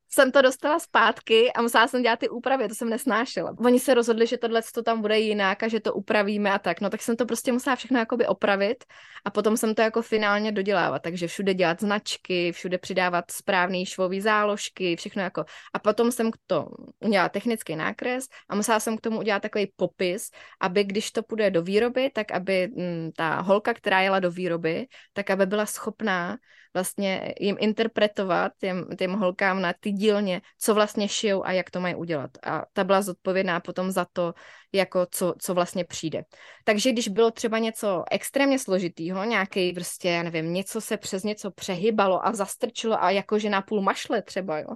[0.09, 3.55] jsem to dostala zpátky a musela jsem dělat ty úpravy, to jsem nesnášela.
[3.59, 6.81] Oni se rozhodli, že tohle to tam bude jinak a že to upravíme a tak,
[6.81, 8.85] no tak jsem to prostě musela všechno jakoby opravit
[9.25, 14.21] a potom jsem to jako finálně dodělávat, takže všude dělat značky, všude přidávat správný švový
[14.21, 15.45] záložky, všechno jako.
[15.75, 16.69] A potom jsem to
[17.05, 21.51] udělala technický nákres a musela jsem k tomu udělat takový popis, aby když to půjde
[21.51, 25.67] do výroby, tak aby m, mm, ta holka, která jela do výroby, tak aby byla
[25.67, 26.37] schopná
[26.75, 31.81] vlastně jim interpretovat, těm, těm holkám na ty dílně, co vlastně šijou a jak to
[31.81, 32.31] mají udělat.
[32.43, 34.35] A ta byla zodpovědná potom za to,
[34.73, 36.23] jako co, co vlastně přijde.
[36.65, 41.51] Takže když bylo třeba něco extrémně složitýho, nějaký prostě, já nevím, něco se přes něco
[41.51, 44.69] přehybalo a zastrčilo a jakože na půl mašle třeba, jo,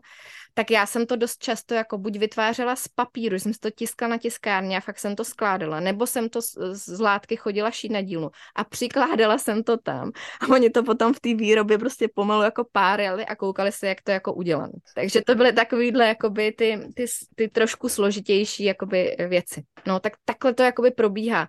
[0.55, 4.18] tak já jsem to dost často jako buď vytvářela z papíru, jsem to tiskla na
[4.18, 8.00] tiskárně a fakt jsem to skládala, nebo jsem to z, z látky chodila šít na
[8.00, 12.42] dílnu a přikládala jsem to tam a oni to potom v té výrobě prostě pomalu
[12.42, 14.72] jako párili a koukali se, jak to jako udělané.
[14.94, 19.62] Takže to byly takovýhle jakoby ty, ty, ty trošku složitější jakoby věci.
[19.90, 21.48] No tak takhle to jakoby probíhá.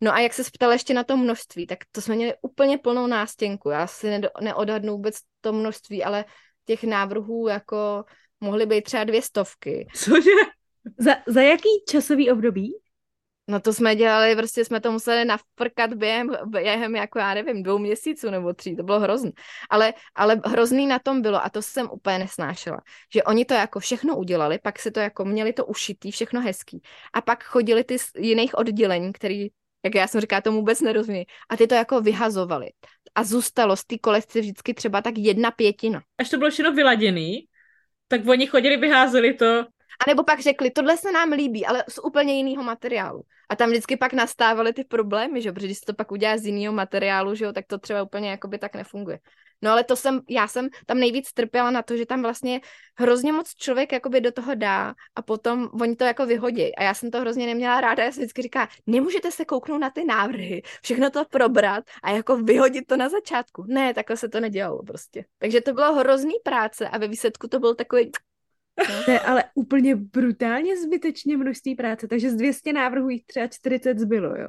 [0.00, 3.06] No a jak se ptal ještě na to množství, tak to jsme měli úplně plnou
[3.06, 3.70] nástěnku.
[3.70, 6.24] Já si neodhadnu vůbec to množství, ale
[6.64, 8.04] těch návrhů jako
[8.40, 9.86] mohly být třeba dvě stovky.
[9.94, 10.30] Cože?
[10.98, 12.72] Za, za jaký časový období?
[13.52, 17.78] No to jsme dělali, prostě jsme to museli nafrkat během, během jako já nevím, dvou
[17.78, 19.32] měsíců nebo tří, to bylo hrozný.
[19.70, 22.78] Ale, ale hrozný na tom bylo, a to jsem úplně nesnášela,
[23.14, 26.82] že oni to jako všechno udělali, pak se to jako měli to ušitý, všechno hezký.
[27.12, 29.48] A pak chodili ty z jiných oddělení, který,
[29.84, 31.24] jak já jsem říká, tomu vůbec nerozumí.
[31.48, 32.70] A ty to jako vyhazovali.
[33.14, 36.02] A zůstalo z té kolekce vždycky třeba tak jedna pětina.
[36.18, 37.46] Až to bylo všechno vyladěný,
[38.08, 39.64] tak oni chodili, vyházeli to.
[40.06, 43.22] A nebo pak řekli, tohle se nám líbí, ale z úplně jiného materiálu.
[43.48, 46.74] A tam vždycky pak nastávaly ty problémy, že protože když to pak udělá z jiného
[46.74, 49.18] materiálu, že jo, tak to třeba úplně jakoby tak nefunguje.
[49.62, 52.60] No ale to jsem, já jsem tam nejvíc trpěla na to, že tam vlastně
[52.98, 56.74] hrozně moc člověk jakoby do toho dá a potom oni to jako vyhodí.
[56.76, 59.90] A já jsem to hrozně neměla ráda, já jsem vždycky říká, nemůžete se kouknout na
[59.90, 63.64] ty návrhy, všechno to probrat a jako vyhodit to na začátku.
[63.68, 65.24] Ne, takhle se to nedělalo prostě.
[65.38, 68.10] Takže to bylo hrozný práce a ve výsledku to byl takový
[69.04, 73.98] to je ale úplně brutálně zbytečně množství práce, takže z 200 návrhů jich třeba 40
[73.98, 74.48] zbylo, jo.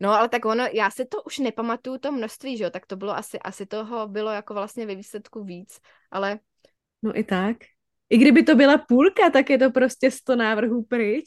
[0.00, 2.96] No, ale tak ono, já si to už nepamatuju to množství, že jo, tak to
[2.96, 5.78] bylo asi, asi toho bylo jako vlastně ve výsledku víc,
[6.10, 6.38] ale...
[7.02, 7.56] No i tak.
[8.10, 11.24] I kdyby to byla půlka, tak je to prostě 100 návrhů pryč.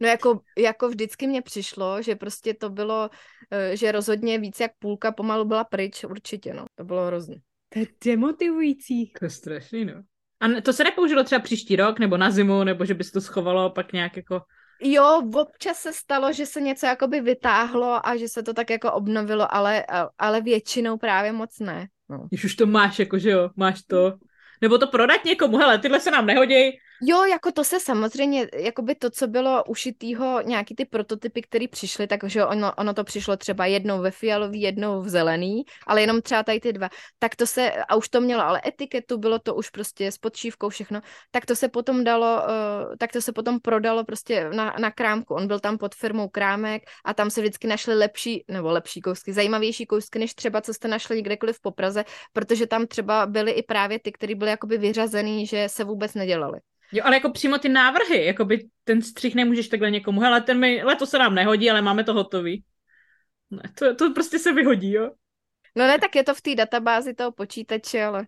[0.00, 3.10] No jako, jako vždycky mně přišlo, že prostě to bylo,
[3.50, 6.64] eh, že rozhodně víc jak půlka pomalu byla pryč, určitě, no.
[6.74, 7.40] To bylo hrozně.
[7.68, 9.12] To je demotivující.
[9.18, 10.02] To je strašný, no.
[10.40, 13.20] A to se nepoužilo třeba příští rok, nebo na zimu, nebo že by se to
[13.20, 14.40] schovalo pak nějak jako...
[14.80, 18.92] Jo, občas se stalo, že se něco jakoby vytáhlo a že se to tak jako
[18.92, 19.84] obnovilo, ale,
[20.18, 21.86] ale většinou právě moc ne.
[22.08, 22.26] No.
[22.30, 24.14] Když už to máš, jako že jo, máš to.
[24.60, 26.70] Nebo to prodat někomu, hele, tyhle se nám nehodí,
[27.06, 31.68] Jo, jako to se samozřejmě, jako by to, co bylo ušitýho, nějaký ty prototypy, které
[31.68, 36.22] přišly, takže ono, ono to přišlo třeba jednou ve fialový, jednou v zelený, ale jenom
[36.22, 36.88] třeba tady ty dva.
[37.18, 40.68] Tak to se, a už to mělo ale etiketu, bylo to už prostě s podšívkou
[40.68, 44.90] všechno, tak to se potom dalo, uh, tak to se potom prodalo prostě na, na
[44.90, 45.34] krámku.
[45.34, 49.32] On byl tam pod firmou Krámek a tam se vždycky našly lepší, nebo lepší kousky,
[49.32, 53.62] zajímavější kousky, než třeba, co jste našli kdekoliv po Praze, protože tam třeba byly i
[53.62, 56.60] právě ty, které byly jakoby vyřazený, že se vůbec nedělaly.
[56.92, 60.58] Jo, ale jako přímo ty návrhy, jako by ten střih nemůžeš takhle někomu, hele, ten
[60.58, 62.64] mi, letos se nám nehodí, ale máme to hotový.
[63.50, 65.10] Ne, to, to prostě se vyhodí, jo.
[65.76, 68.26] No ne, tak je to v té databázi toho počítače, ale...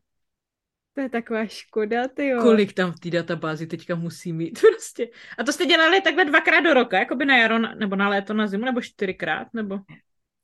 [0.94, 2.42] To je taková škoda, ty jo.
[2.42, 5.08] Kolik tam v té databázi teďka musí mít, prostě.
[5.38, 8.34] A to jste dělali takhle dvakrát do roka, jako by na jaro, nebo na léto,
[8.34, 9.78] na zimu, nebo čtyřikrát, nebo?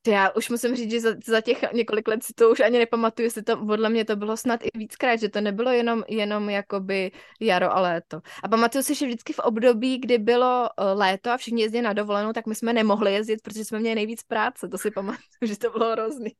[0.06, 3.26] Já už musím říct, že za, za těch několik let si to už ani nepamatuju,
[3.26, 7.12] jestli to, podle mě to bylo snad i víckrát, že to nebylo jenom, jenom jakoby
[7.40, 8.20] jaro a léto.
[8.42, 11.92] A pamatuju si, že vždycky v období, kdy bylo eh, léto a všichni jezdili na
[11.92, 15.58] dovolenou, tak my jsme nemohli jezdit, protože jsme měli nejvíc práce, to si pamatuju, že
[15.58, 16.32] to bylo hrozný.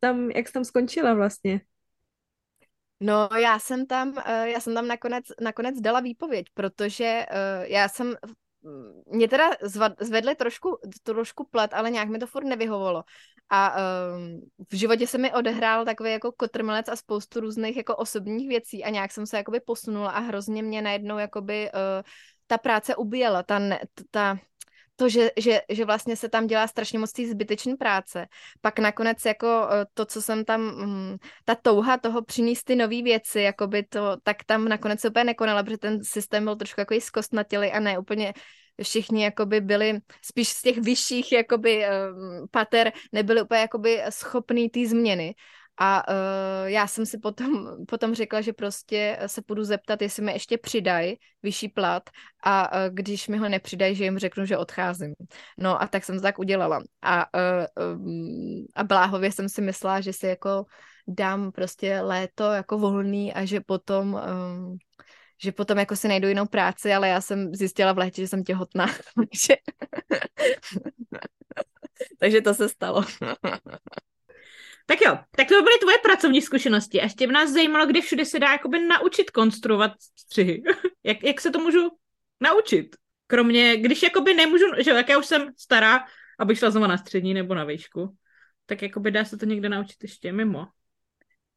[0.00, 1.60] Tam, jak jsi tam skončila vlastně?
[3.00, 7.88] No, já jsem tam, eh, já jsem tam nakonec, nakonec dala výpověď, protože eh, já
[7.88, 8.16] jsem
[9.06, 9.50] mě teda
[10.00, 13.04] zvedli trošku, trošku plet, ale nějak mi to furt nevyhovovalo.
[13.50, 14.40] A um,
[14.70, 18.90] v životě se mi odehrál takový jako kotrmelec a spoustu různých jako osobních věcí a
[18.90, 22.02] nějak jsem se jakoby posunula a hrozně mě najednou jakoby uh,
[22.46, 23.60] ta práce ubíjela, ta,
[24.10, 24.38] ta,
[24.98, 28.26] to, že, že, že vlastně se tam dělá strašně moc té zbytečné práce.
[28.60, 33.02] Pak nakonec jako eh, to, co jsem tam, mm, ta touha toho přinést ty nové
[33.02, 37.72] věci, jakoby to, tak tam nakonec úplně nekonala, protože ten systém byl trošku jako zkostnatělý
[37.72, 38.34] a ne úplně
[38.82, 44.86] všichni jakoby byli spíš z těch vyšších jakoby um, pater nebyli úplně jakoby schopný té
[44.86, 45.34] změny.
[45.80, 50.32] A uh, já jsem si potom, potom řekla, že prostě se půjdu zeptat, jestli mi
[50.32, 52.10] ještě přidají vyšší plat
[52.42, 55.14] a uh, když mi ho nepřidají, že jim řeknu, že odcházím.
[55.58, 56.82] No a tak jsem to tak udělala.
[57.02, 60.64] A, uh, um, a bláhově jsem si myslela, že si jako
[61.08, 64.78] dám prostě léto jako volný a že potom um,
[65.42, 68.44] že potom jako si najdu jinou práci, ale já jsem zjistila v létě, že jsem
[68.44, 69.56] těhotná, takže...
[72.18, 73.04] takže to se stalo.
[74.88, 77.00] Tak jo, tak to byly tvoje pracovní zkušenosti.
[77.00, 80.62] A ještě by nás zajímalo, kde všude se dá jakoby naučit konstruovat střihy.
[81.04, 81.90] jak, jak se to můžu
[82.40, 82.96] naučit?
[83.26, 86.04] Kromě, když jakoby nemůžu, že jak já už jsem stará,
[86.38, 88.16] abych šla znovu na střední nebo na výšku,
[88.66, 90.66] tak jakoby dá se to někde naučit ještě mimo.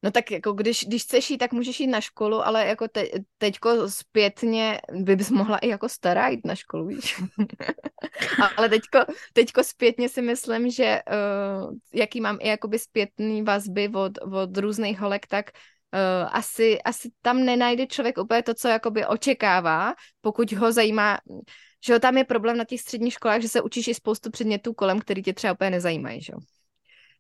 [0.04, 3.06] No tak jako když, když chceš jít, tak můžeš jít na školu, ale jako te,
[3.38, 7.22] teďko zpětně by bys mohla i jako stará jít na školu, víš.
[8.58, 9.00] ale teďko,
[9.34, 15.00] teďko zpětně si myslím, že uh, jaký mám i jakoby zpětný vazby od, od různých
[15.00, 15.46] holek, tak
[15.94, 21.18] uh, asi, asi tam nenajde člověk úplně to, co jakoby očekává, pokud ho zajímá,
[21.86, 25.00] že tam je problém na těch středních školách, že se učíš i spoustu předmětů kolem,
[25.00, 26.40] který tě třeba úplně nezajímají, že jo.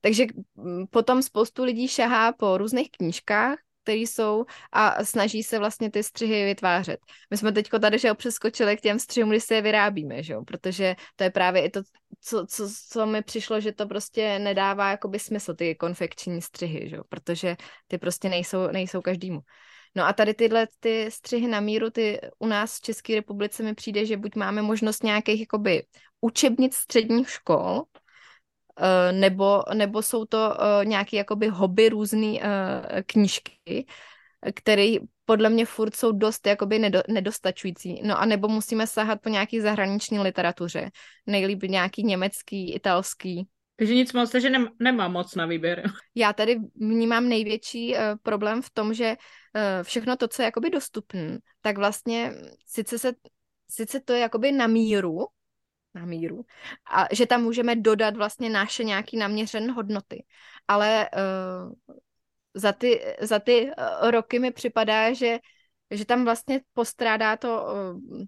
[0.01, 5.91] Takže mm, potom spoustu lidí šahá po různých knížkách, které jsou a snaží se vlastně
[5.91, 6.99] ty střihy vytvářet.
[7.29, 10.43] My jsme teďko tady, že přeskočili k těm střihům, kdy si je vyrábíme, že jo?
[10.43, 11.81] protože to je právě i to,
[12.21, 16.95] co, co, co mi přišlo, že to prostě nedává jakoby smysl, ty konfekční střihy, že
[16.95, 17.03] jo?
[17.09, 17.55] protože
[17.87, 19.39] ty prostě nejsou, nejsou každému.
[19.95, 23.73] No a tady tyhle ty střihy na míru, ty u nás v České republice mi
[23.75, 25.83] přijde, že buď máme možnost nějakých jakoby
[26.21, 27.83] učebnic středních škol,
[29.11, 32.39] nebo, nebo jsou to uh, nějaké jakoby hobby různé uh,
[33.05, 33.85] knížky,
[34.55, 38.01] které podle mě furt jsou dost jakoby nedo, nedostačující.
[38.03, 40.91] No a nebo musíme sahat po nějaký zahraniční literatuře.
[41.27, 43.47] Nejlíp nějaký německý, italský.
[43.75, 45.83] Takže nic moc, takže nem, nemá moc na výběr.
[46.15, 50.69] Já tady vnímám největší uh, problém v tom, že uh, všechno to, co je jakoby
[50.69, 52.33] dostupné, tak vlastně
[52.65, 53.13] sice se
[53.71, 55.27] sice to je jakoby na míru,
[55.93, 56.45] na míru.
[56.93, 60.25] A že tam můžeme dodat vlastně naše nějaký naměřené hodnoty.
[60.67, 61.73] Ale uh,
[62.53, 63.65] za, ty, za ty
[64.01, 65.39] uh, roky mi připadá, že,
[65.91, 68.21] že tam vlastně postrádá to uh,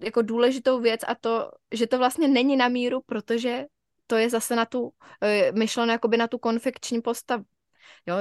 [0.00, 3.64] jako důležitou věc a to, že to vlastně není na míru, protože
[4.06, 4.92] to je zase na tu,
[5.52, 7.44] myšleno jakoby na tu konfekční postavu.
[8.06, 8.16] Jo,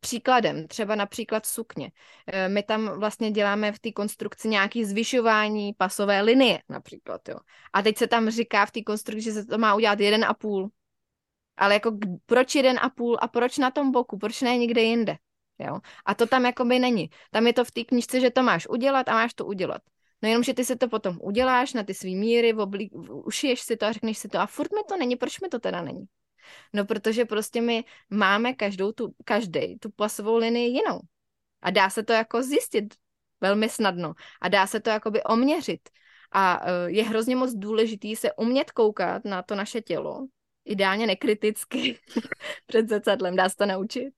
[0.00, 1.92] příkladem, třeba například sukně.
[2.26, 7.28] Eh, my tam vlastně děláme v té konstrukci nějaký zvyšování pasové linie například.
[7.28, 7.36] Jo.
[7.72, 10.34] A teď se tam říká v té konstrukci, že se to má udělat jeden a
[10.34, 10.70] půl.
[11.56, 15.16] Ale jako proč jeden a půl a proč na tom boku, proč ne někde jinde?
[15.58, 15.80] Jo?
[16.04, 17.10] A to tam jakoby není.
[17.30, 19.82] Tam je to v té knižce, že to máš udělat a máš to udělat.
[20.22, 22.90] No jenom, že ty si to potom uděláš na ty svý míry, oblí,
[23.24, 25.58] ušiješ si to a řekneš si to a furt mi to není, proč mi to
[25.58, 26.04] teda není?
[26.72, 31.00] No, protože prostě my máme každou tu, každý tu pasovou linii jinou.
[31.62, 32.94] A dá se to jako zjistit
[33.40, 34.14] velmi snadno.
[34.40, 35.80] A dá se to jakoby oměřit.
[36.32, 40.26] A uh, je hrozně moc důležitý se umět koukat na to naše tělo,
[40.64, 41.98] ideálně nekriticky
[42.66, 44.14] před zrcadlem, dá se to naučit.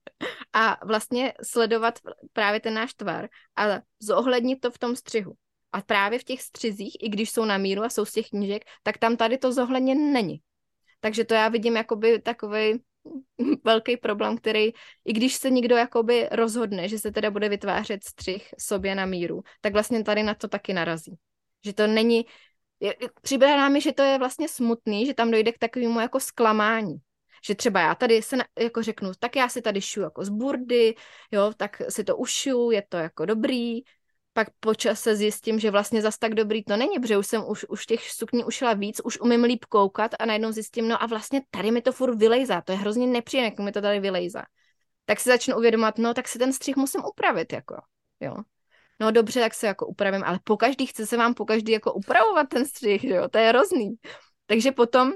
[0.53, 1.99] A vlastně sledovat
[2.33, 3.63] právě ten náš tvar a
[3.99, 5.33] zohlednit to v tom střihu.
[5.71, 8.63] A právě v těch střizích, i když jsou na míru a jsou z těch knížek,
[8.83, 10.41] tak tam tady to zohledněn není.
[10.99, 12.79] Takže to já vidím jakoby takový
[13.63, 14.71] velký problém, který,
[15.05, 19.43] i když se někdo jakoby rozhodne, že se teda bude vytvářet střih sobě na míru,
[19.61, 21.17] tak vlastně tady na to taky narazí.
[21.65, 22.25] Že to není,
[23.21, 26.95] připadá mi, že to je vlastně smutný, že tam dojde k takovému jako zklamání.
[27.45, 30.29] Že třeba já tady se na, jako řeknu, tak já si tady šu jako z
[30.29, 30.95] burdy,
[31.31, 33.81] jo, tak si to ušu, je to jako dobrý,
[34.37, 37.65] pak po čase zjistím, že vlastně zas tak dobrý to není, protože už jsem už,
[37.69, 41.41] už těch sukní ušla víc, už umím líp koukat a najednou zjistím, no a vlastně
[41.49, 44.43] tady mi to furt vylejzá, to je hrozně nepříjemné, jak mi to tady vylejzá.
[45.05, 47.75] Tak si začnu uvědomovat, no tak si ten střih musím upravit, jako,
[48.19, 48.35] jo.
[48.99, 51.93] No dobře, tak se jako upravím, ale po každý chce se vám po každý jako
[51.93, 53.95] upravovat ten střih, jo, to je hrozný.
[54.45, 55.13] Takže potom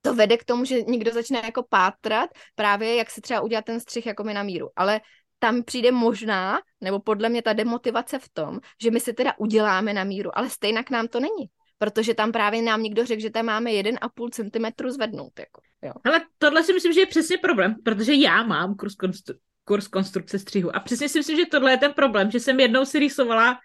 [0.00, 3.80] to vede k tomu, že někdo začne jako pátrat právě, jak si třeba udělat ten
[3.80, 4.68] střih jako mi na míru.
[4.76, 5.00] Ale
[5.40, 9.92] tam přijde možná, nebo podle mě ta demotivace v tom, že my si teda uděláme
[9.92, 11.50] na míru, ale stejně nám to není.
[11.78, 15.32] Protože tam právě nám někdo řekl, že tam máme 1,5 cm zvednout.
[15.38, 15.92] Jako, jo.
[16.04, 20.38] Ale tohle si myslím, že je přesně problém, protože já mám kurz, konstru- kurz konstrukce
[20.38, 23.58] střihu a přesně si myslím, že tohle je ten problém, že jsem jednou si rýsovala,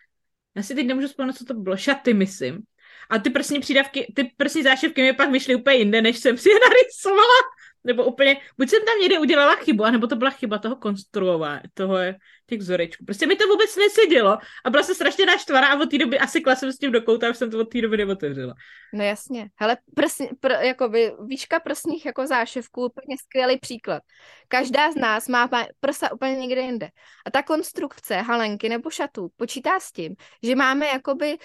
[0.55, 2.61] já si teď nemůžu vzpomenout, co to bylo, šaty, myslím.
[3.09, 6.49] A ty prsní přídavky, ty prsní zášivky mi pak vyšly úplně jinde, než jsem si
[6.49, 7.39] je narysovala.
[7.86, 11.98] Nebo úplně, buď jsem tam někde udělala chybu, anebo to byla chyba toho konstruování, toho
[12.45, 13.06] těch vzorečků.
[13.06, 16.41] Prostě mi to vůbec nesedělo a byla jsem strašně naštvaná a od té doby asi
[16.41, 18.54] klasem s tím do kouta, už jsem to od té doby neotevřela.
[18.93, 19.50] No jasně.
[19.56, 24.04] Hele, prsní, pr, jakoby, výška prsních jako záševků, úplně skvělý příklad.
[24.48, 26.89] Každá z nás má prsa úplně někde jinde.
[27.26, 31.38] A ta konstrukce halenky nebo šatů počítá s tím, že máme jakoby uh,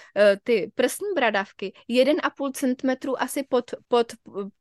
[0.45, 4.13] ty prsní bradavky 1,5 cm asi pod, pod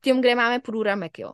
[0.01, 1.31] tím, kde máme průramek, jo.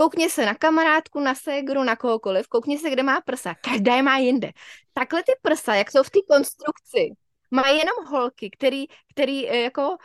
[0.00, 3.54] Koukni se na kamarádku, na ségru, na kohokoliv, koukni se, kde má prsa.
[3.54, 4.52] Každá je má jinde.
[4.92, 7.12] Takhle ty prsa, jak jsou v té konstrukci,
[7.50, 9.96] mají jenom holky, který, který eh, jako uh,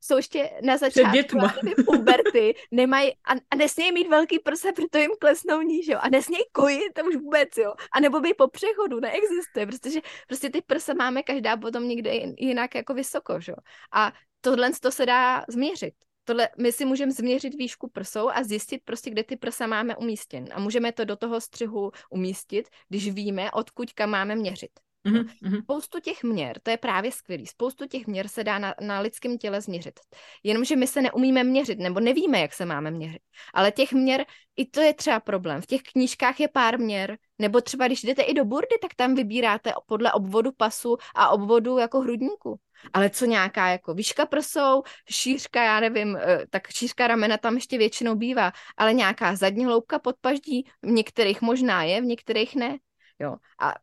[0.00, 5.10] jsou ještě na začátku ty puberty, nemají a, a nesmějí mít velký prsa, protože jim
[5.20, 5.98] klesnou níž, jo.
[6.02, 7.74] A nesmějí kojit, to už vůbec, jo.
[7.92, 12.74] A nebo by po přechodu neexistuje, protože prostě ty prsa máme každá potom někde jinak
[12.74, 13.56] jako vysoko, jo.
[13.92, 15.94] A tohle to se dá změřit.
[16.28, 20.44] Tohle my si můžeme změřit výšku prsou a zjistit prostě, kde ty prsa máme umístěn.
[20.52, 24.70] A můžeme to do toho střihu umístit, když víme, odkud kam máme měřit.
[25.12, 25.62] Mm-hmm.
[25.62, 29.38] Spoustu těch měr, to je právě skvělý, spoustu těch měr se dá na, na lidském
[29.38, 30.00] těle změřit.
[30.42, 33.22] Jenomže my se neumíme měřit, nebo nevíme, jak se máme měřit.
[33.54, 34.24] Ale těch měr,
[34.56, 35.62] i to je třeba problém.
[35.62, 39.14] V těch knížkách je pár měr, nebo třeba když jdete i do burdy, tak tam
[39.14, 42.60] vybíráte podle obvodu pasu a obvodu jako hrudníku.
[42.92, 47.78] Ale co nějaká jako výška prsou, šířka, já nevím, eh, tak šířka ramena tam ještě
[47.78, 52.78] většinou bývá, ale nějaká zadní hloubka podpaždí, v některých možná je, v některých ne.
[53.18, 53.36] Jo.
[53.60, 53.74] A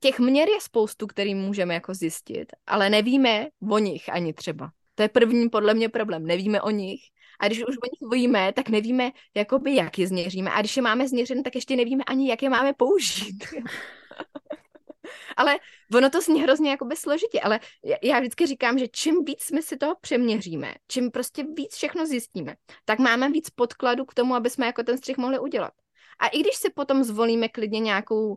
[0.00, 4.70] těch měr je spoustu, který můžeme jako zjistit, ale nevíme o nich ani třeba.
[4.94, 6.26] To je první podle mě problém.
[6.26, 7.00] Nevíme o nich.
[7.40, 10.50] A když už o nich víme, tak nevíme, jakoby, jak je změříme.
[10.50, 13.44] A když je máme změřené, tak ještě nevíme ani, jak je máme použít.
[15.36, 15.58] ale
[15.94, 17.60] ono to zní hrozně jakoby složitě, ale
[18.02, 22.56] já vždycky říkám, že čím víc my si toho přeměříme, čím prostě víc všechno zjistíme,
[22.84, 25.72] tak máme víc podkladu k tomu, aby jsme jako ten střih mohli udělat.
[26.18, 28.36] A i když si potom zvolíme klidně nějakou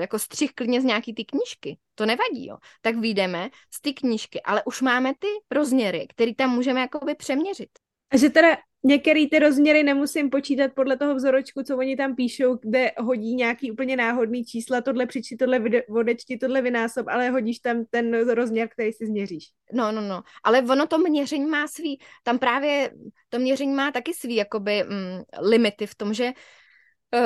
[0.00, 2.56] jako střih klidně z nějaký ty knížky, to nevadí, jo.
[2.80, 7.70] Tak vyjdeme z ty knížky, ale už máme ty rozměry, které tam můžeme jakoby přeměřit.
[8.10, 12.56] A že teda některé ty rozměry nemusím počítat podle toho vzoročku, co oni tam píšou,
[12.56, 17.84] kde hodí nějaký úplně náhodný čísla, tohle přičti, tohle odečti, tohle vynásob, ale hodíš tam
[17.90, 19.44] ten rozměr, který si změříš.
[19.72, 20.22] No, no, no.
[20.44, 22.90] Ale ono to měření má svý, tam právě
[23.28, 26.32] to měření má taky svý jakoby mm, limity v tom, že Eh,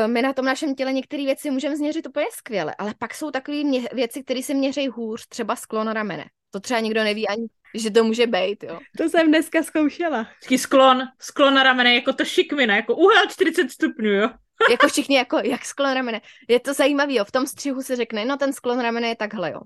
[0.06, 3.56] my na tom našem těle některé věci můžeme změřit úplně skvěle, ale pak jsou takové
[3.92, 6.24] věci, které se měří hůř, třeba sklon ramene.
[6.50, 8.78] To třeba nikdo neví ani, že to může být, jo.
[8.96, 10.26] To jsem dneska zkoušela.
[10.42, 14.30] Taký sklon, sklon na ramene, jako to šikmina, jako úhel 40 stupňů, jo.
[14.70, 16.20] jako všichni, jako jak sklon ramene.
[16.48, 17.24] Je to zajímavé, jo.
[17.24, 19.60] V tom střihu se řekne, no ten sklon ramene je takhle, jo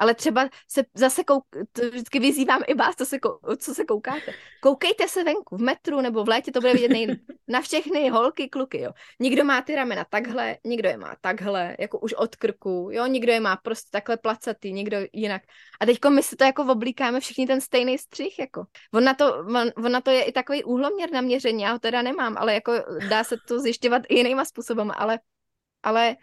[0.00, 3.18] ale třeba se zase kouk, to vždycky vyzývám i vás, co se,
[3.56, 4.32] co se koukáte.
[4.62, 7.20] Koukejte se venku, v metru nebo v létě, to bude vidět nejlíp.
[7.48, 8.90] Na všechny holky, kluky, jo.
[9.20, 13.32] Nikdo má ty ramena takhle, nikdo je má takhle, jako už od krku, jo, nikdo
[13.32, 15.42] je má prostě takhle placatý, někdo jinak.
[15.80, 18.64] A teďko my si to jako oblíkáme všichni ten stejný střih, jako.
[18.94, 21.78] On na to, on, on na to je i takový úhloměr na měření, já ho
[21.78, 22.72] teda nemám, ale jako
[23.08, 25.18] dá se to zjišťovat i jinýma způsobem, ale
[25.82, 26.16] ale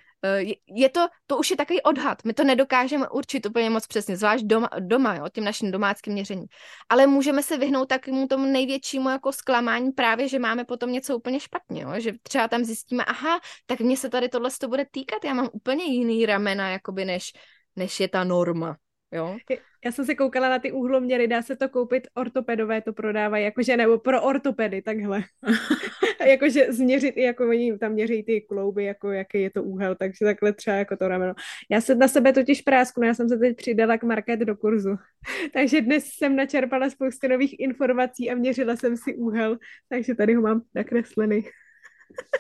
[0.67, 2.23] je to, to už je takový odhad.
[2.25, 6.47] My to nedokážeme určit úplně moc přesně, zvlášť doma, doma jo, tím naším domáckým měřením.
[6.89, 11.39] Ale můžeme se vyhnout takovému tomu největšímu jako zklamání právě, že máme potom něco úplně
[11.39, 11.93] špatně, jo?
[11.97, 15.49] že třeba tam zjistíme, aha, tak mě se tady tohle to bude týkat, já mám
[15.53, 17.33] úplně jiný ramena, jakoby než,
[17.75, 18.77] než je ta norma.
[19.11, 19.37] Jo?
[19.85, 23.77] Já jsem se koukala na ty úhloměry, dá se to koupit, ortopedové to prodávají, jakože
[23.77, 25.23] nebo pro ortopedy, takhle.
[26.25, 30.25] jakože změřit i jako oni tam měří ty klouby, jako jaký je to úhel, takže
[30.25, 31.33] takhle třeba jako to rameno.
[31.71, 34.95] Já se na sebe totiž prásknu, já jsem se teď přidala k market do kurzu.
[35.53, 39.57] takže dnes jsem načerpala spoustu nových informací a měřila jsem si úhel,
[39.89, 41.43] takže tady ho mám nakreslený.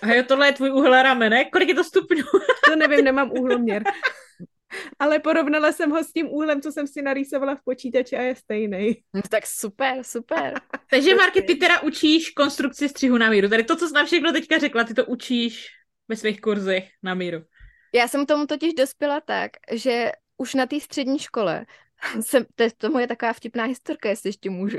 [0.01, 1.45] A jo, tohle je tvůj úhel ramene?
[1.45, 2.23] Kolik je to stupňů?
[2.65, 3.83] to nevím, nemám úhloměr.
[4.99, 8.35] ale porovnala jsem ho s tím úhlem, co jsem si narýsovala v počítači a je
[8.35, 9.03] stejný.
[9.13, 10.53] No, tak super, super.
[10.89, 13.49] Takže Marky, ty teda učíš konstrukci střihu na míru.
[13.49, 15.67] Tady to, co jsi nám všechno teďka řekla, ty to učíš
[16.07, 17.41] ve svých kurzech na míru.
[17.93, 21.65] Já jsem tomu totiž dospěla tak, že už na té střední škole
[22.21, 24.77] jsem, to, to moje taková vtipná historka, jestli ještě můžu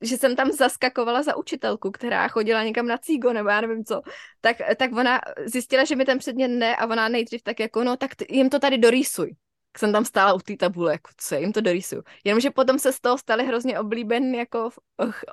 [0.00, 4.02] že jsem tam zaskakovala za učitelku, která chodila někam na cígo, nebo já nevím co,
[4.40, 7.96] tak, tak ona zjistila, že mi ten předmět ne a ona nejdřív tak jako, no
[7.96, 9.30] tak jim to tady dorýsuj
[9.78, 12.02] jsem tam stála u té tabule, jako co jim to dorysuju.
[12.24, 14.78] Jenomže potom se z toho staly hrozně oblíben jako v,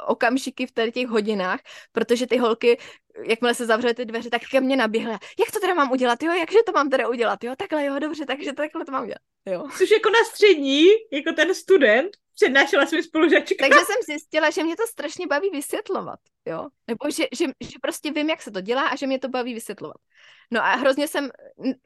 [0.08, 1.60] okamžiky v tady těch hodinách,
[1.92, 2.78] protože ty holky,
[3.24, 5.12] jakmile se zavřely ty dveře, tak ke mně naběhly.
[5.12, 6.34] Jak to teda mám udělat, jo?
[6.34, 7.54] Jakže to mám teda udělat, jo?
[7.58, 9.64] Takhle, jo, dobře, takže takhle to mám udělat, jo.
[9.78, 12.10] Což jako na střední, jako ten student,
[12.42, 13.70] přednášela svým spolužačkám.
[13.70, 16.68] Takže jsem zjistila, že mě to strašně baví vysvětlovat, jo.
[16.88, 19.54] Nebo že, že, že prostě vím, jak se to dělá a že mě to baví
[19.54, 19.98] vysvětlovat.
[20.52, 21.30] No a hrozně jsem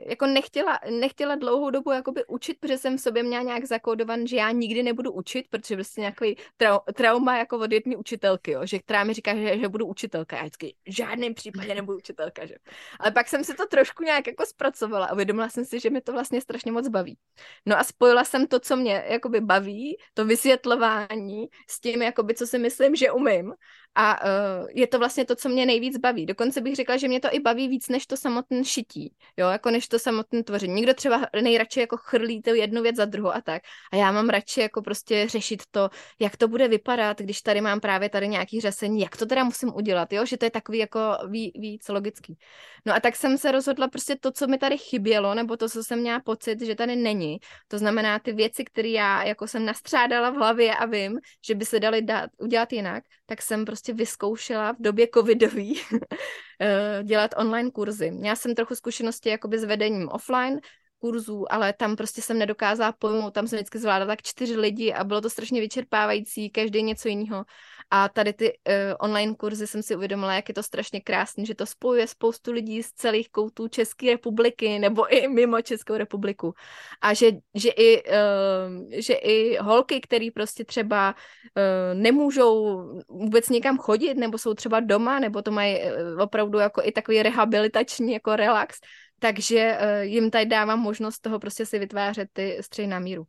[0.01, 4.35] jako nechtěla, nechtěla dlouhou dobu jakoby učit, protože jsem v sobě měla nějak zakódovan, že
[4.35, 8.79] já nikdy nebudu učit, protože prostě nějaký trau, trauma jako od jedné učitelky, jo, že
[8.79, 10.35] která mi říká, že, že budu učitelka.
[10.35, 12.55] Já vždycky v žádném případě nebudu učitelka, že.
[12.99, 16.01] Ale pak jsem si to trošku nějak jako zpracovala a uvědomila jsem si, že mi
[16.01, 17.17] to vlastně strašně moc baví.
[17.65, 22.47] No a spojila jsem to, co mě jakoby baví, to vysvětlování s tím, jakoby, co
[22.47, 23.53] si myslím, že umím
[23.95, 26.25] a uh, je to vlastně to, co mě nejvíc baví.
[26.25, 29.71] Dokonce bych řekla, že mě to i baví víc než to samotné šití, jo, jako
[29.71, 30.73] než to samotné tvoření.
[30.73, 33.61] Někdo třeba nejradši jako chrlí to jednu věc za druhou a tak.
[33.93, 35.89] A já mám radši jako prostě řešit to,
[36.19, 39.75] jak to bude vypadat, když tady mám právě tady nějaký řasení, jak to teda musím
[39.75, 42.37] udělat, jo, že to je takový jako ví, víc logický.
[42.85, 45.83] No a tak jsem se rozhodla prostě to, co mi tady chybělo, nebo to, co
[45.83, 47.39] jsem měla pocit, že tady není.
[47.67, 51.65] To znamená ty věci, které já jako jsem nastřádala v hlavě a vím, že by
[51.65, 55.81] se daly dát, udělat jinak, tak jsem prostě vyzkoušela v době covidový
[56.61, 58.11] eh, dělat online kurzy.
[58.11, 60.59] Měla jsem trochu zkušenosti jakoby s vedením offline,
[61.01, 65.03] kurzů, ale tam prostě jsem nedokázala pojmout, tam jsem vždycky zvládala tak čtyři lidi a
[65.03, 67.45] bylo to strašně vyčerpávající, každý něco jiného.
[67.93, 71.55] A tady ty uh, online kurzy jsem si uvědomila, jak je to strašně krásné, že
[71.55, 76.53] to spojuje spoustu lidí z celých koutů České republiky nebo i mimo Českou republiku.
[77.01, 83.77] A že, že, i, uh, že i holky, které prostě třeba uh, nemůžou vůbec někam
[83.77, 85.79] chodit, nebo jsou třeba doma, nebo to mají
[86.19, 88.79] opravdu jako i takový rehabilitační jako relax,
[89.23, 93.23] takže uh, jim tady dávám možnost toho prostě si vytvářet ty střih na míru.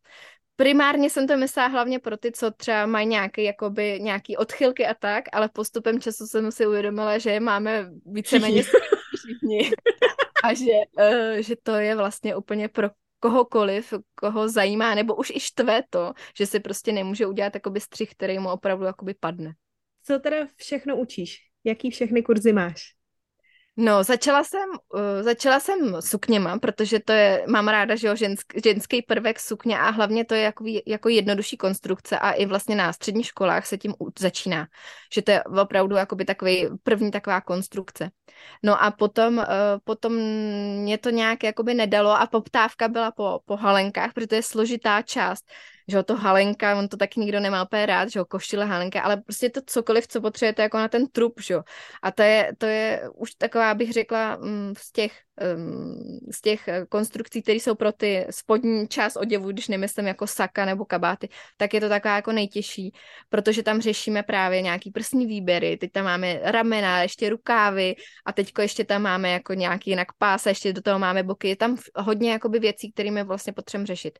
[0.57, 4.95] Primárně jsem to myslela hlavně pro ty, co třeba mají nějaký, jakoby, nějaký odchylky a
[4.95, 8.62] tak, ale postupem času jsem si uvědomila, že máme víceméně
[9.16, 9.70] všichni.
[10.45, 12.90] a že, uh, že to je vlastně úplně pro
[13.20, 18.11] kohokoliv, koho zajímá, nebo už i štve to, že si prostě nemůže udělat jakoby střih,
[18.11, 19.53] který mu opravdu jakoby padne.
[20.05, 21.38] Co teda všechno učíš?
[21.64, 23.02] Jaký všechny kurzy máš?
[23.77, 28.53] No, začala jsem, uh, začala jsem sukněma, protože to je, mám ráda, že jo, žensk,
[28.64, 32.93] ženský prvek sukně a hlavně to je jako, jako jednodušší konstrukce a i vlastně na
[32.93, 34.66] středních školách se tím začíná,
[35.12, 38.11] že to je opravdu jakoby takový první taková konstrukce.
[38.62, 39.45] No a potom, uh,
[39.85, 40.12] potom
[40.83, 45.03] mě to nějak jakoby nedalo a poptávka byla po, po halenkách, protože to je složitá
[45.03, 45.45] část
[45.89, 49.03] že jo, to halenka, on to taky nikdo nemá úplně rád, že jo, košile halenka,
[49.03, 51.62] ale prostě to cokoliv, co potřebujete jako na ten trup, že jo.
[52.03, 55.12] A to je, to je už taková, bych řekla, mm, z těch
[56.30, 60.64] z těch eh, konstrukcí, které jsou pro ty spodní část oděvu, když nemyslím jako saka
[60.64, 62.93] nebo kabáty, tak je to taková jako nejtěžší,
[63.28, 68.62] protože tam řešíme právě nějaký prsní výběry, teď tam máme ramena, ještě rukávy a teďko
[68.62, 72.33] ještě tam máme jako nějaký jinak pás, ještě do toho máme boky, je tam hodně
[72.33, 74.18] jakoby věcí, kterými vlastně potřebujeme řešit.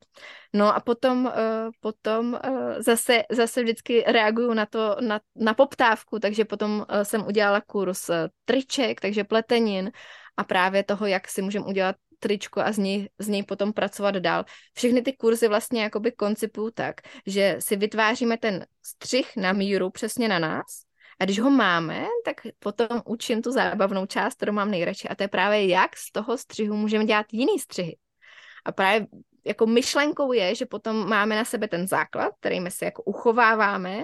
[0.53, 1.33] No a potom, uh,
[1.81, 7.61] potom uh, zase, zase vždycky reaguju na to, na, na poptávku, takže potom jsem udělala
[7.61, 8.11] kurz
[8.45, 9.91] triček, takže pletenin,
[10.37, 14.15] a právě toho, jak si můžeme udělat tričko a z něj, z něj potom pracovat
[14.15, 14.45] dál.
[14.75, 20.29] Všechny ty kurzy vlastně jakoby koncipuju tak, že si vytváříme ten střih na míru přesně
[20.29, 20.67] na nás
[21.21, 25.23] a když ho máme, tak potom učím tu zábavnou část, kterou mám nejradši a to
[25.23, 27.97] je právě jak z toho střihu můžeme dělat jiný střihy.
[28.65, 29.07] A právě
[29.45, 34.03] jako myšlenkou je, že potom máme na sebe ten základ, který my si jako uchováváme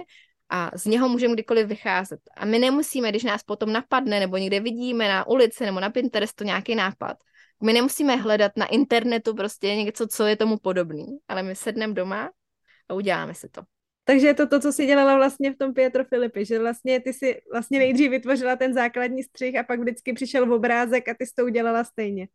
[0.49, 2.19] a z něho můžeme kdykoliv vycházet.
[2.37, 6.43] A my nemusíme, když nás potom napadne, nebo někde vidíme na ulici nebo na Pinterestu
[6.43, 7.17] nějaký nápad,
[7.63, 12.31] my nemusíme hledat na internetu prostě něco, co je tomu podobný, ale my sedneme doma
[12.89, 13.61] a uděláme si to.
[14.03, 17.13] Takže je to to, co jsi dělala vlastně v tom Pietro Filipi, že vlastně ty
[17.13, 21.25] si vlastně nejdřív vytvořila ten základní střih a pak vždycky přišel v obrázek a ty
[21.25, 22.27] jsi to udělala stejně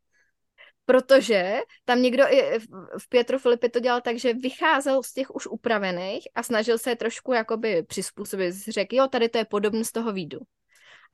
[0.87, 2.59] protože tam někdo i
[2.99, 6.91] v Pietro Filipi to dělal tak, že vycházel z těch už upravených a snažil se
[6.91, 8.55] je trošku jakoby přizpůsobit.
[8.55, 10.39] Řekl, jo, tady to je podobné z toho výdu.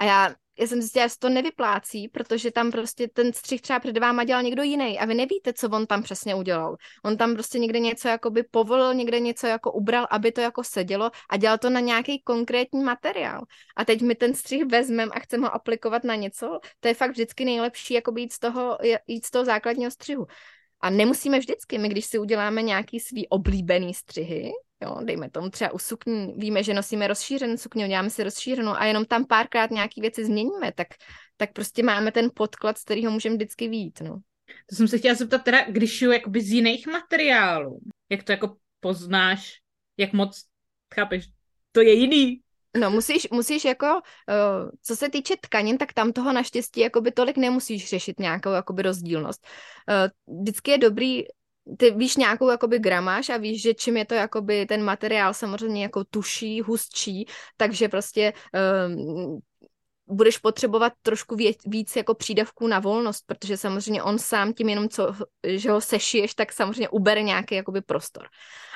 [0.00, 3.98] A já, já jsem zjistila, že to nevyplácí, protože tam prostě ten střih třeba před
[3.98, 6.76] váma dělal někdo jiný a vy nevíte, co on tam přesně udělal.
[7.04, 11.10] On tam prostě někde něco jakoby povolil, někde něco jako ubral, aby to jako sedělo
[11.30, 13.40] a dělal to na nějaký konkrétní materiál.
[13.76, 17.10] A teď my ten střih vezmeme a chceme ho aplikovat na něco, to je fakt
[17.10, 20.26] vždycky nejlepší jako být z toho, jít z toho základního střihu.
[20.80, 24.52] A nemusíme vždycky, my když si uděláme nějaký svý oblíbený střihy,
[24.82, 28.84] jo, dejme tomu třeba u sukní, víme, že nosíme rozšířenou sukni, uděláme si rozšířenou a
[28.84, 30.88] jenom tam párkrát nějaký věci změníme, tak,
[31.36, 34.20] tak prostě máme ten podklad, z kterého můžeme vždycky vít, no.
[34.66, 38.56] To jsem se chtěla zeptat teda, když šiju jakoby z jiných materiálů, jak to jako
[38.80, 39.52] poznáš,
[39.96, 40.44] jak moc,
[40.94, 41.28] chápeš,
[41.72, 42.40] to je jiný,
[42.76, 47.36] No musíš, musíš jako, uh, co se týče tkanin, tak tam toho naštěstí jakoby tolik
[47.36, 49.46] nemusíš řešit nějakou jakoby rozdílnost.
[49.88, 51.22] Uh, vždycky je dobrý
[51.76, 55.82] ty víš nějakou jakoby gramáž a víš, že čím je to jakoby ten materiál samozřejmě
[55.82, 58.32] jako tuší, hustší, takže prostě
[58.86, 59.40] um,
[60.06, 64.88] budeš potřebovat trošku vě, víc jako přídavků na volnost, protože samozřejmě on sám tím jenom,
[64.88, 65.14] co,
[65.46, 68.26] že ho sešiješ, tak samozřejmě ubere nějaký jakoby prostor.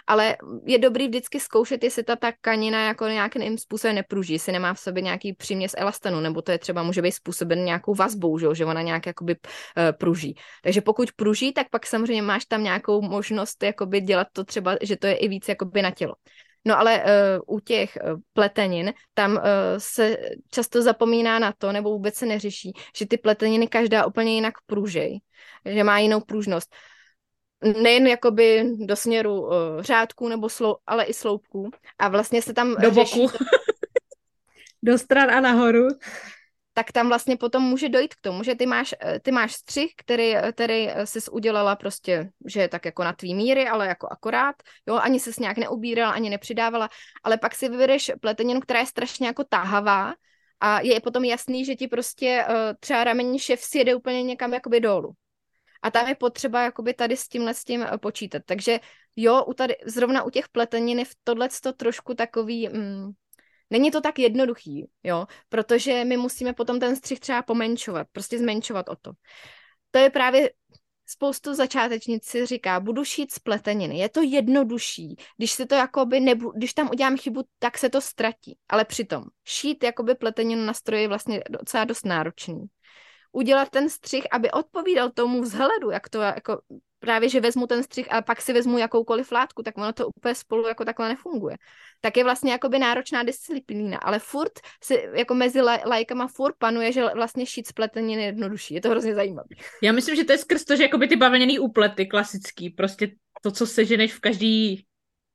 [0.06, 4.80] Ale je dobrý vždycky zkoušet, jestli ta tkanina jako nějakým způsobem nepruží, jestli nemá v
[4.80, 8.64] sobě nějaký příměs elastanu, nebo to je třeba může být způsoben nějakou vazbou, že, že
[8.64, 10.34] ona nějak jakoby uh, pruží.
[10.62, 14.96] Takže pokud pruží, tak pak samozřejmě máš tam nějakou možnost jakoby dělat to třeba, že
[14.96, 16.14] to je i víc jakoby na tělo.
[16.64, 17.04] No ale
[17.46, 19.40] uh, u těch uh, pletenin tam uh,
[19.78, 20.16] se
[20.50, 25.20] často zapomíná na to, nebo vůbec se neřeší, že ty pleteniny každá úplně jinak pružej,
[25.66, 26.74] že má jinou pružnost.
[27.82, 31.70] Nejen jakoby do směru uh, řádků, nebo slou, ale i sloupků.
[31.98, 33.28] A vlastně se tam Do boku.
[33.28, 33.38] To...
[34.82, 35.88] do stran a nahoru
[36.74, 39.92] tak tam vlastně potom může dojít k tomu, že ty máš, eh, ty máš střih,
[39.96, 44.08] který, eh, který jsi udělala prostě, že je tak jako na tvý míry, ale jako
[44.10, 44.56] akorát,
[44.86, 46.88] jo, ani se nějak neubírala, ani nepřidávala,
[47.24, 50.14] ale pak si vybereš pleteninu, která je strašně jako táhavá
[50.60, 54.54] a je potom jasný, že ti prostě uh, třeba ramení šef si jede úplně někam
[54.54, 55.12] jakoby dolů.
[55.84, 58.42] A tam je potřeba jakoby tady s tímhle s tím počítat.
[58.46, 58.80] Takže
[59.16, 63.12] jo, u tady, zrovna u těch pletenin je v tohle to trošku takový, mm,
[63.70, 68.88] Není to tak jednoduchý, jo, protože my musíme potom ten střih třeba pomenšovat, prostě zmenšovat
[68.88, 69.12] o to.
[69.90, 70.50] To je právě
[71.06, 76.20] spoustu začátečnic si říká, budu šít z pleteniny, je to jednodušší, když se to jakoby
[76.20, 80.74] nebu, když tam udělám chybu, tak se to ztratí, ale přitom šít jakoby pleteninu na
[80.74, 82.64] stroji je vlastně docela dost náročný.
[83.34, 86.60] Udělat ten střih, aby odpovídal tomu vzhledu, jak to jako
[86.98, 90.34] právě, že vezmu ten střih a pak si vezmu jakoukoliv látku, tak ono to úplně
[90.34, 91.56] spolu jako takhle nefunguje.
[92.00, 97.04] Tak je vlastně jakoby náročná disciplína, ale furt si jako mezi lajkama furt panuje, že
[97.14, 98.74] vlastně šít spleteně je jednodušší.
[98.74, 99.48] Je to hrozně zajímavé.
[99.82, 103.10] Já myslím, že to je skrz to, že jakoby ty bavlněný úplety klasický, prostě
[103.42, 104.84] to, co seženeš v každý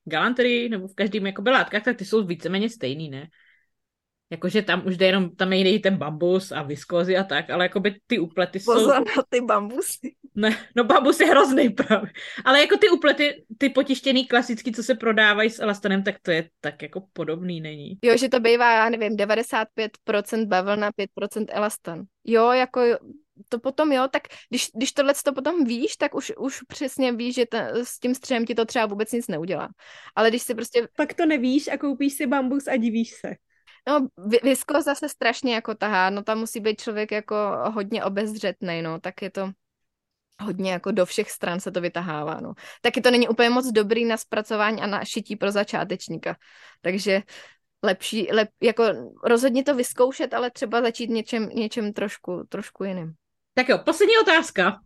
[0.06, 3.28] galanterii nebo v každém jakoby látkách, tak ty jsou víceméně stejný, ne?
[4.32, 8.00] Jakože tam už jde jenom, tam je ten bambus a viskozy a tak, ale jakoby
[8.08, 8.74] ty uplety jsou...
[8.74, 10.16] Pozor na ty bambusy.
[10.36, 12.12] Ne, no bambus je hrozný právě.
[12.46, 16.50] Ale jako ty uplety, ty potištěný klasický, co se prodávají s elastanem, tak to je
[16.62, 17.98] tak jako podobný, není?
[18.04, 22.04] Jo, že to bývá, já nevím, 95% bavlna, 5% elastan.
[22.26, 22.82] Jo, jako
[23.50, 27.36] to potom jo, tak když, když tohle to potom víš, tak už, už přesně víš,
[27.36, 29.70] že ten, s tím střem ti to třeba vůbec nic neudělá.
[30.16, 30.88] Ale když si prostě...
[30.98, 33.36] Pak to nevíš a koupíš si bambus a divíš se.
[33.88, 34.08] No,
[34.44, 37.36] visko zase strašně jako tahá, no tam musí být člověk jako
[37.74, 39.52] hodně obezřetný, no, tak je to
[40.42, 42.54] hodně jako do všech stran se to vytahává, no.
[42.82, 46.38] Taky to není úplně moc dobrý na zpracování a na šití pro začátečníka,
[46.82, 47.22] takže
[47.84, 48.84] lepší, lep, jako
[49.24, 53.14] rozhodně to vyzkoušet, ale třeba začít něčem, něčem trošku, trošku jiným.
[53.54, 54.80] Tak jo, poslední otázka.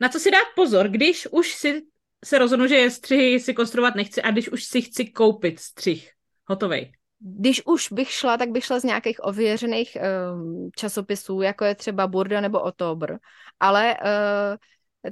[0.00, 1.82] Na co si dát pozor, když už si
[2.24, 6.12] se rozhodnu, že střihy si konstruovat nechci a když už si chci koupit střih
[6.44, 6.92] hotovej?
[7.20, 9.96] Když už bych šla, tak bych šla z nějakých ověřených
[10.32, 13.16] um, časopisů, jako je třeba Burda nebo Otobr,
[13.60, 14.56] ale uh,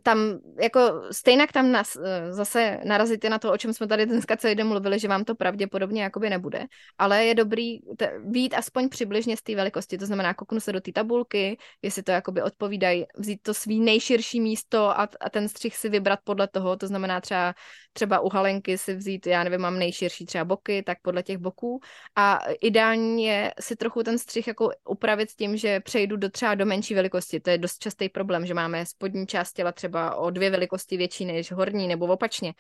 [0.03, 4.37] tam jako stejně tam nas, eh, zase narazíte na to, o čem jsme tady dneska
[4.37, 6.67] celý den mluvili, že vám to pravděpodobně jakoby nebude,
[6.99, 7.79] ale je dobrý
[8.25, 12.13] být aspoň přibližně z té velikosti, to znamená kouknu se do té tabulky, jestli to
[12.13, 16.77] jakoby odpovídají, vzít to svý nejširší místo a, a ten střih si vybrat podle toho,
[16.77, 17.55] to znamená třeba,
[17.93, 21.81] třeba u halenky si vzít, já nevím, mám nejširší třeba boky, tak podle těch boků.
[22.17, 26.55] A ideální je si trochu ten střih jako upravit s tím, že přejdu do třeba
[26.55, 30.31] do menší velikosti, to je dost častý problém, že máme spodní část těla třeba o
[30.31, 32.55] dvě velikosti větší než horní nebo opačně.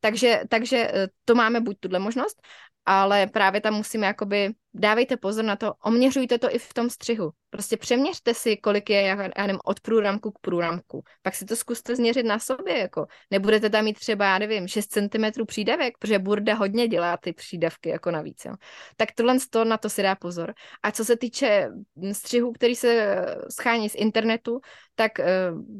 [0.00, 2.42] Takže, takže eh, to máme buď tuhle možnost,
[2.86, 7.30] ale právě tam musíme jakoby, dávejte pozor na to, oměřujte to i v tom střihu.
[7.50, 9.14] Prostě přeměřte si, kolik je, já
[9.46, 11.04] nevím, od průramku k průramku.
[11.22, 13.06] Pak si to zkuste změřit na sobě, jako.
[13.30, 17.88] Nebudete tam mít třeba, já nevím, 6 cm přídavek, protože burda hodně dělá ty přídavky
[17.88, 18.54] jako navíc, jo.
[18.96, 20.54] Tak tohle to, na to si dá pozor.
[20.82, 21.70] A co se týče
[22.12, 24.60] střihu, který se schání z internetu,
[24.94, 25.12] tak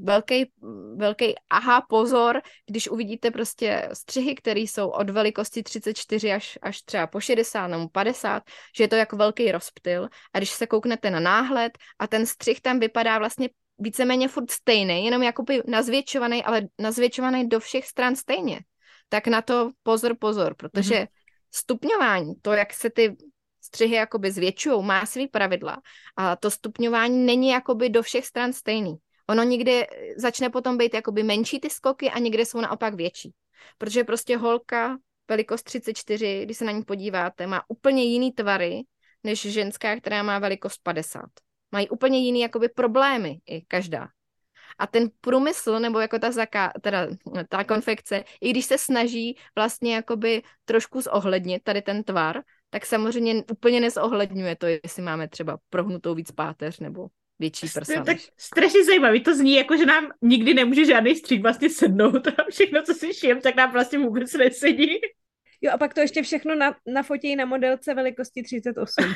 [0.02, 0.50] velký,
[0.96, 2.40] velký aha pozor,
[2.70, 7.88] když uvidíte prostě střihy, které jsou od velikosti 34 až, až třeba po 60 nebo
[7.88, 8.42] 50,
[8.76, 12.61] že je to jako velký rozptyl a když se kouknete na náhled a ten střih
[12.61, 13.48] tam vypadá vlastně
[13.78, 18.61] víceméně furt stejný, jenom jakoby nazvětšovaný, ale nazvětšovaný do všech stran stejně.
[19.09, 21.09] Tak na to pozor, pozor, protože mm-hmm.
[21.55, 23.16] stupňování, to, jak se ty
[23.61, 25.80] střihy jakoby zvětšují, má svý pravidla
[26.16, 28.96] a to stupňování není jakoby do všech stran stejný.
[29.28, 29.86] Ono někde
[30.16, 33.32] začne potom být jakoby menší ty skoky a někde jsou naopak větší.
[33.78, 34.98] Protože prostě holka
[35.28, 38.82] velikost 34, když se na ní podíváte, má úplně jiný tvary,
[39.24, 41.24] než ženská, která má velikost 50.
[41.72, 44.09] Mají úplně jiný jakoby problémy i každá.
[44.78, 47.07] A ten průmysl, nebo jako ta, zaka, teda,
[47.48, 53.44] ta konfekce, i když se snaží vlastně jakoby trošku zohlednit tady ten tvar, tak samozřejmě
[53.50, 57.09] úplně nezohledňuje to, jestli máme třeba prohnutou víc páteř nebo
[57.39, 58.05] větší prsa.
[58.05, 62.45] Tak strašně zajímavý, to zní jako, že nám nikdy nemůže žádný střík vlastně sednout a
[62.51, 64.89] všechno, co si šijem, tak nám vlastně vůbec nesedí.
[65.61, 69.05] Jo a pak to ještě všechno na, nafotí na modelce velikosti 38.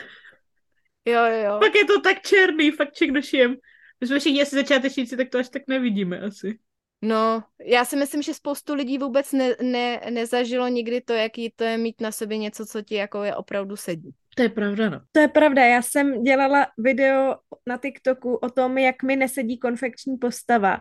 [1.04, 1.58] jo, jo.
[1.60, 3.56] Pak je to tak černý, fakt všechno šijem.
[4.00, 6.58] My jsme všichni asi začátečníci, tak to až tak nevidíme asi.
[7.02, 11.64] No, já si myslím, že spoustu lidí vůbec ne, ne, nezažilo nikdy to, jaký to
[11.64, 14.14] je mít na sobě něco, co ti jako je opravdu sedí.
[14.38, 15.00] To je pravda, no.
[15.12, 17.36] To je pravda, já jsem dělala video
[17.66, 20.78] na TikToku o tom, jak mi nesedí konfekční postava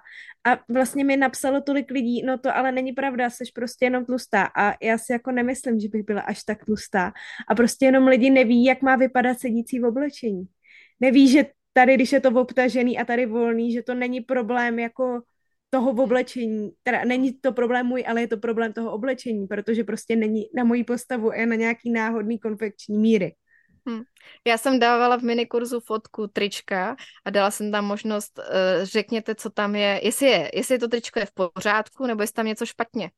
[0.48, 4.50] a vlastně mi napsalo tolik lidí, no to ale není pravda, jsi prostě jenom tlustá
[4.58, 7.14] a já si jako nemyslím, že bych byla až tak tlustá
[7.50, 10.46] a prostě jenom lidi neví, jak má vypadat sedící v oblečení.
[11.00, 15.22] Neví, že tady, když je to obtažený a tady volný, že to není problém jako
[15.70, 20.16] toho oblečení, teda není to problém můj, ale je to problém toho oblečení, protože prostě
[20.16, 23.34] není na moji postavu a je na nějaký náhodný konfekční míry.
[23.90, 24.04] Hm.
[24.46, 28.46] Já jsem dávala v minikurzu fotku trička a dala jsem tam možnost, uh,
[28.84, 32.46] řekněte, co tam je, jestli je, jestli to tričko je v pořádku, nebo jestli tam
[32.46, 33.12] něco špatně.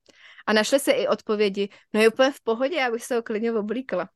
[0.47, 3.51] A našly se i odpovědi, no je úplně v pohodě, já bych se ho klidně
[3.53, 4.09] oblíkla.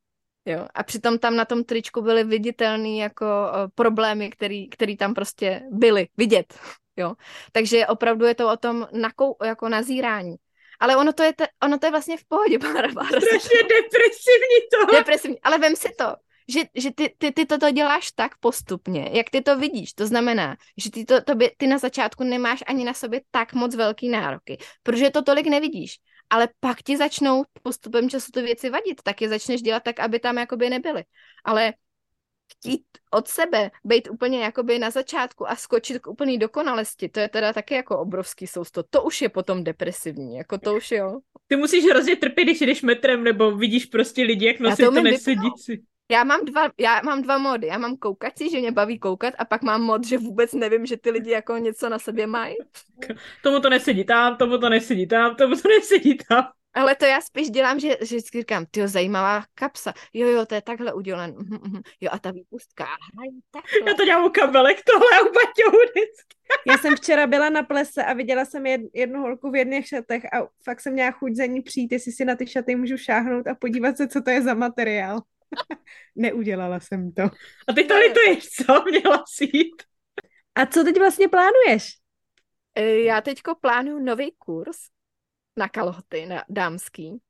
[0.45, 0.68] Jo.
[0.74, 4.30] A přitom tam na tom tričku byly viditelné jako uh, problémy,
[4.72, 6.54] které tam prostě byly vidět.
[6.97, 7.14] Jo.
[7.51, 10.36] Takže opravdu je to o tom nakou, jako nazírání.
[10.80, 12.89] Ale ono to je, te, ono to je vlastně v pohodě, Bára.
[12.89, 14.95] Strašně depresivní to.
[14.95, 16.16] Depresivní, ale vem si to,
[16.47, 19.93] že, že ty, ty, ty toto děláš tak postupně, jak ty to vidíš.
[19.93, 23.53] To znamená, že ty, to, to by, ty na začátku nemáš ani na sobě tak
[23.53, 25.99] moc velký nároky, protože to tolik nevidíš.
[26.29, 30.19] Ale pak ti začnou postupem času ty věci vadit, tak je začneš dělat tak, aby
[30.19, 31.03] tam jakoby nebyly.
[31.45, 31.73] Ale
[32.51, 37.29] chtít od sebe být úplně jakoby na začátku a skočit k úplný dokonalosti, to je
[37.29, 38.83] teda taky jako obrovský sousto.
[38.83, 41.19] To už je potom depresivní, jako to už jo.
[41.47, 45.01] Ty musíš hrozně trpět, když jdeš metrem, nebo vidíš prostě lidi, jak nosí to, to
[45.01, 45.83] nesedící.
[46.12, 47.68] Já mám, dva, já mám dva mody.
[47.68, 50.97] Já mám koukací, že mě baví koukat a pak mám mod, že vůbec nevím, že
[50.97, 52.56] ty lidi jako něco na sobě mají.
[53.43, 56.47] Tomu to nesedí tam, tomu to nesedí tam, tomu to nesedí tam.
[56.74, 59.93] Ale to já spíš dělám, že, že vždycky říkám, ty zajímavá kapsa.
[60.14, 61.34] Jo, jo, to je takhle udělen.
[61.38, 61.82] Mhm, mhm.
[62.01, 62.86] Jo, a ta výpustka.
[63.51, 63.91] takhle.
[63.91, 65.78] Já to dělám u kabelek, tohle u Baťohu
[66.68, 70.26] Já jsem včera byla na plese a viděla jsem jed, jednu holku v jedných šatech
[70.26, 73.47] a fakt jsem měla chuť za ní přijít, jestli si na ty šaty můžu šáhnout
[73.47, 75.22] a podívat se, co to je za materiál.
[76.16, 77.24] Neudělala jsem to.
[77.68, 78.84] A ty to lituješ, co?
[78.84, 79.84] Měla si jít.
[80.56, 81.97] A co teď vlastně plánuješ?
[82.76, 84.78] E, já teďko plánuju nový kurz
[85.58, 87.22] na kalhoty, na dámský,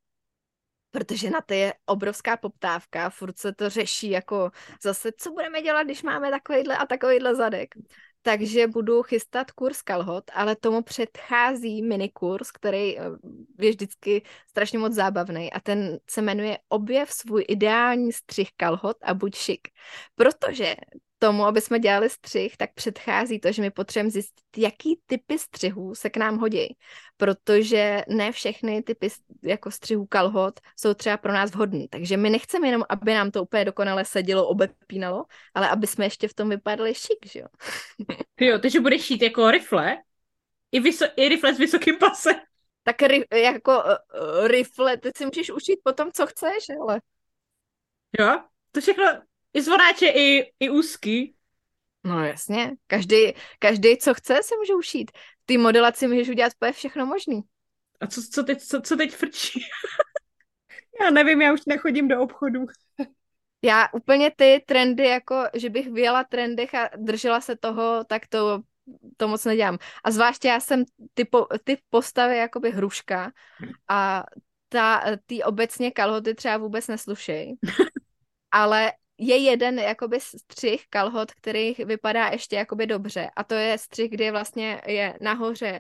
[0.92, 4.52] protože na to je obrovská poptávka, furt se to řeší jako
[4.84, 7.76] zase, co budeme dělat, když máme takovýhle a takovýhle zadek
[8.24, 13.04] takže budu chystat kurz kalhot, ale tomu předchází minikurs, který eh,
[13.60, 19.14] je vždycky strašně moc zábavný a ten se jmenuje Objev svůj ideální střih kalhot a
[19.14, 19.68] buď šik.
[20.16, 20.76] Protože
[21.24, 25.96] tomu, aby jsme dělali střih, tak předchází to, že my potřebujeme zjistit, jaký typy střihů
[25.96, 26.78] se k nám hodí.
[27.18, 29.10] Protože ne všechny typy
[29.44, 31.88] jako střihů kalhot jsou třeba pro nás vhodný.
[31.88, 36.28] Takže my nechceme jenom, aby nám to úplně dokonale sedělo, obepínalo, ale aby jsme ještě
[36.28, 37.48] v tom vypadali šik, že jo?
[38.40, 39.98] jo, takže budeš šít jako rifle,
[40.72, 42.36] i, vyso- i rifle s vysokým pasem.
[42.84, 47.02] Tak ri- jako uh, rifle, ty si můžeš učit potom, co chceš, ale...
[48.20, 49.06] Jo, to všechno,
[49.54, 51.36] i zvonáče, i, i úzký.
[52.04, 55.12] No jasně, každý, každý, co chce, se může ušít.
[55.46, 57.42] Ty modelaci můžeš udělat úplně všechno možný.
[58.00, 59.62] A co, co, teď, co, co teď frčí?
[61.02, 62.66] já nevím, já už nechodím do obchodu.
[63.66, 68.62] Já úplně ty trendy, jako že bych vyjela trendech a držela se toho, tak to,
[69.18, 69.78] to moc nedělám.
[70.04, 70.84] A zvláště já jsem
[71.14, 73.32] ty, po, ty postavy jakoby hruška
[73.90, 74.24] a
[74.70, 77.58] ta, ty obecně kalhoty třeba vůbec neslušej.
[78.52, 78.92] Ale
[79.28, 84.32] je jeden jakoby střih kalhot, který vypadá ještě jakoby dobře a to je střih, kdy
[84.32, 85.80] vlastně je nahoře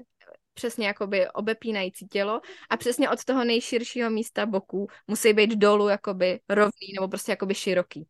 [0.54, 6.39] přesně jakoby obepínající tělo a přesně od toho nejširšího místa boku musí být dolů jakoby
[6.50, 8.08] rovný nebo prostě jakoby široký.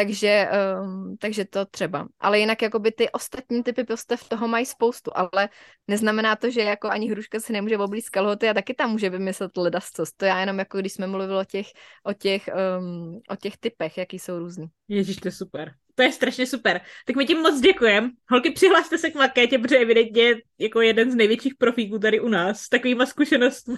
[0.00, 0.48] Takže,
[0.82, 2.08] um, takže to třeba.
[2.20, 5.48] Ale jinak jakoby ty ostatní typy postav toho mají spoustu, ale
[5.88, 9.56] neznamená to, že jako ani hruška si nemůže oblíct kalhoty a taky tam může vymyslet
[9.56, 10.16] ledascost.
[10.16, 11.66] To já jenom jako když jsme mluvili o těch,
[12.04, 12.48] o těch,
[12.78, 14.66] um, o těch typech, jaký jsou různý.
[14.88, 15.74] Ježíš, to je super.
[15.94, 16.80] To je strašně super.
[17.06, 18.10] Tak my ti moc děkujem.
[18.30, 22.60] Holky, přihlaste se k Markétě, protože evidentně jako jeden z největších profíků tady u nás
[22.60, 23.74] s takovýma zkušenostmi.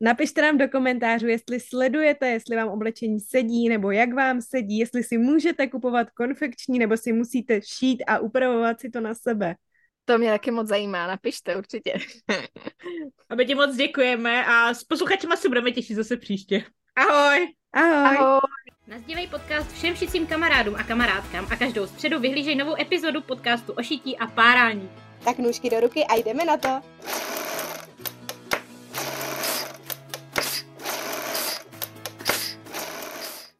[0.00, 5.04] Napište nám do komentářů, jestli sledujete, jestli vám oblečení sedí, nebo jak vám sedí, jestli
[5.04, 9.54] si můžete kupovat konfekční, nebo si musíte šít a upravovat si to na sebe.
[10.04, 11.92] To mě taky moc zajímá, napište určitě.
[13.28, 16.64] a my ti moc děkujeme a s posluchačima si budeme těšit zase příště.
[16.96, 17.46] Ahoj!
[17.72, 18.16] Ahoj!
[18.16, 18.40] Ahoj.
[18.86, 23.82] Nazdívej podcast všem šicím kamarádům a kamarádkám a každou středu vyhlížej novou epizodu podcastu o
[23.82, 24.90] šití a párání.
[25.24, 26.82] Tak nůžky do ruky a jdeme na to!